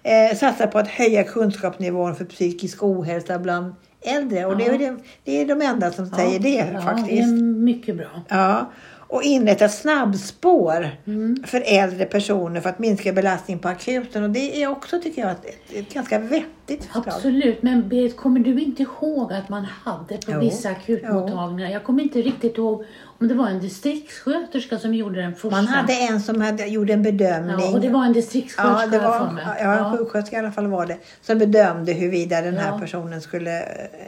Eh, 0.03 0.37
satsa 0.37 0.67
på 0.67 0.79
att 0.79 0.89
höja 0.89 1.25
kunskapsnivån 1.25 2.17
för 2.17 2.25
psykisk 2.25 2.83
ohälsa 2.83 3.39
bland 3.39 3.75
äldre 4.03 4.47
och 4.47 4.57
det, 4.57 4.67
är, 4.67 4.79
det, 4.79 4.97
det 5.25 5.41
är 5.41 5.47
de 5.47 5.63
enda 5.63 5.91
som 5.91 6.07
säger 6.07 6.41
det 6.41 6.71
ja, 6.75 6.83
faktiskt. 6.83 7.09
det 7.09 7.19
är 7.19 7.43
mycket 7.43 7.97
bra. 7.97 8.23
Ja. 8.29 8.71
Och 9.11 9.23
inrätta 9.23 9.69
snabbspår 9.69 10.91
Mm. 11.07 11.43
för 11.47 11.63
äldre 11.67 12.05
personer 12.05 12.61
för 12.61 12.69
att 12.71 12.79
minska 12.79 13.13
belastning 13.13 13.59
på 13.59 13.69
akuten. 13.69 14.23
Och 14.23 14.31
det 14.31 14.63
är 14.63 14.69
också, 14.71 15.01
tycker 15.01 15.23
jag, 15.23 15.31
ett, 15.31 15.47
ett 15.75 15.95
ganska 15.95 16.19
vettigt 16.19 16.85
förslag. 16.85 17.05
Absolut, 17.09 17.63
men 17.63 17.89
Berit, 17.89 18.17
kommer 18.17 18.41
du 18.41 18.61
inte 18.63 18.83
ihåg 18.83 19.33
att 19.33 19.49
man 19.49 19.65
hade 19.85 20.17
på 20.17 20.33
Jo, 20.33 20.41
vissa 20.41 20.69
akutmottagningar, 20.69 21.71
jag 21.71 21.85
kommer 21.85 22.03
inte 22.03 22.19
riktigt 22.23 22.59
ihåg 22.59 22.85
om 23.21 23.29
det 23.29 23.35
var 23.35 23.49
en 23.49 23.61
distriktssköterska 23.61 24.79
som 24.79 24.95
gjorde 24.95 25.21
den 25.23 25.35
första. 25.35 25.49
Man 25.51 25.67
hade 25.67 25.93
en 25.93 26.21
som 26.21 26.41
hade, 26.41 26.67
gjorde 26.67 26.93
en 26.93 27.03
bedömning. 27.03 27.57
ja, 27.59 27.73
och 27.73 27.81
det 27.81 27.89
var 27.89 28.05
en 28.05 28.13
distriktssköterska 28.13 28.85
Ja, 28.85 28.87
det 28.87 28.99
var 28.99 29.19
för 29.27 29.35
mig. 29.35 29.45
ja, 29.61 29.91
en 29.91 29.99
sjuksköterska 29.99 30.37
i 30.37 30.39
alla 30.39 30.53
fall 30.53 30.67
var 30.67 30.87
det. 30.87 30.97
Som 31.23 31.39
bedömde 31.39 31.93
huruvida 31.93 32.41
den 32.41 32.57
här 32.57 32.73
Ja. 32.73 32.79
personen 32.79 33.21
skulle, 33.21 33.61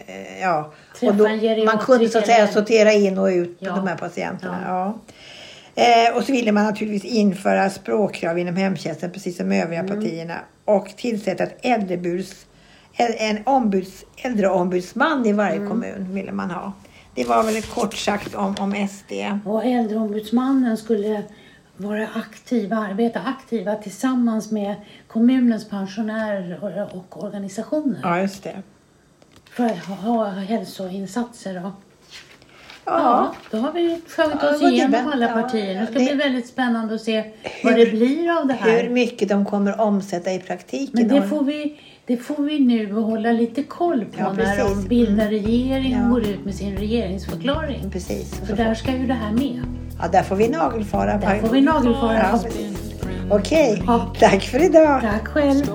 eh, 0.07 0.41
ja. 0.43 0.73
Träffa 1.01 1.13
Och 1.13 1.17
då, 1.19 1.65
man 1.65 1.79
kunde 1.79 2.09
så 2.09 2.19
att 2.19 2.27
säga 2.27 2.49
sortera 2.49 2.93
in 2.93 3.19
och 3.19 3.27
ut 3.27 3.57
Ja. 3.61 3.77
de 3.77 3.87
här 3.87 3.97
patienterna. 3.97 4.59
Ja. 4.67 4.99
Eh, 5.75 6.17
och 6.17 6.23
så 6.25 6.33
ville 6.33 6.53
man 6.53 6.65
naturligtvis 6.65 7.13
införa 7.13 7.71
språkkrav 7.71 8.39
inom 8.39 8.57
hemtjänsten 8.57 9.11
precis 9.11 9.37
som 9.37 9.53
övriga 9.53 9.81
Mm. 9.81 9.97
partierna. 9.97 10.35
Och 10.65 10.89
tillsätta 10.97 11.45
ett 11.45 11.59
äldrebuds, 11.63 12.47
en 12.97 13.39
ombuds, 13.47 14.05
äldreombudsman 14.17 15.27
i 15.27 15.33
varje 15.33 15.57
Mm. 15.57 15.69
kommun 15.69 16.07
ville 16.15 16.33
man 16.33 16.51
ha. 16.51 16.73
Det 17.15 17.25
var 17.25 17.43
väl 17.43 17.63
kort 17.63 17.95
sagt 17.95 18.35
om, 18.35 18.55
om 18.59 18.89
SD. 18.89 19.13
Och 19.45 19.65
äldreombudsmannen 19.65 20.77
skulle 20.77 21.23
vara 21.77 22.09
aktiva, 22.15 22.77
arbeta 22.77 23.21
aktiva 23.21 23.75
tillsammans 23.77 24.51
med 24.51 24.75
kommunens 25.09 25.69
pensionärer 25.69 26.59
och- 26.95 27.25
organisationer 27.25 28.01
Ja, 28.03 28.21
just 28.21 28.43
det. 28.43 28.63
för 29.51 29.65
att 29.65 29.79
ha, 29.85 29.95
ha 29.95 30.25
hälsoinsatser. 30.29 31.55
Då. 31.55 31.61
Ja. 31.61 31.73
Ja, 32.85 33.35
då 33.51 33.59
har 33.59 33.73
vi 33.73 34.01
tagit 34.17 34.37
Ja, 34.43 34.55
oss 34.55 34.63
vad 34.63 34.71
det 34.71 34.75
igenom 34.75 35.11
alla 35.13 35.27
ja, 35.29 35.43
partier. 35.43 35.87
Ska 35.87 35.93
det- 35.95 35.99
det 35.99 36.05
bli 36.05 36.15
väldigt 36.15 36.47
spännande 36.49 36.95
att 36.95 37.01
se 37.01 37.31
vad 37.65 37.73
Hur- 37.75 37.85
det 37.85 37.91
blir 37.91 38.39
av 38.41 38.47
det 38.47 38.55
här. 38.55 38.83
Hur 38.83 38.91
mycket 38.91 39.29
de 39.29 39.47
kommer 39.47 39.81
omsätta 39.81 40.33
i 40.33 40.39
praktiken. 40.39 41.09
Men 41.09 41.09
det 41.21 41.29
får, 41.29 41.45
vi, 41.45 41.81
det 42.11 42.17
får 42.17 42.43
vi 42.43 42.59
nu 42.59 42.93
hålla 42.93 43.33
lite 43.33 43.63
koll 43.63 44.05
på 44.05 44.21
ja, 44.21 44.33
när 44.33 44.59
de 44.59 44.73
mm. 44.73 44.89
bildar 44.89 45.29
regering 45.29 45.97
och 45.97 46.03
ja. 46.03 46.09
går 46.09 46.27
ut 46.27 46.45
med 46.45 46.55
sin 46.55 46.77
regeringsförklaring. 46.77 47.91
Precis. 47.91 48.35
För 48.35 48.57
där 48.57 48.75
ska 48.75 48.93
ju 48.93 49.07
det 49.07 49.15
här 49.15 49.33
med. 49.33 49.63
Ja, 50.01 50.09
där 50.09 50.23
får 50.23 50.37
vi 50.37 50.49
nagelfara. 50.49 51.19
Där 51.19 51.41
får 51.41 51.49
vi 51.49 51.61
nagelfara. 51.61 52.19
Ja. 52.19 52.41
Okej, 53.31 53.73
okay. 53.73 53.85
ja. 53.87 54.15
tack 54.21 54.43
för 54.43 54.65
idag. 54.65 55.01
Tack 55.01 55.29
själv. 55.29 55.67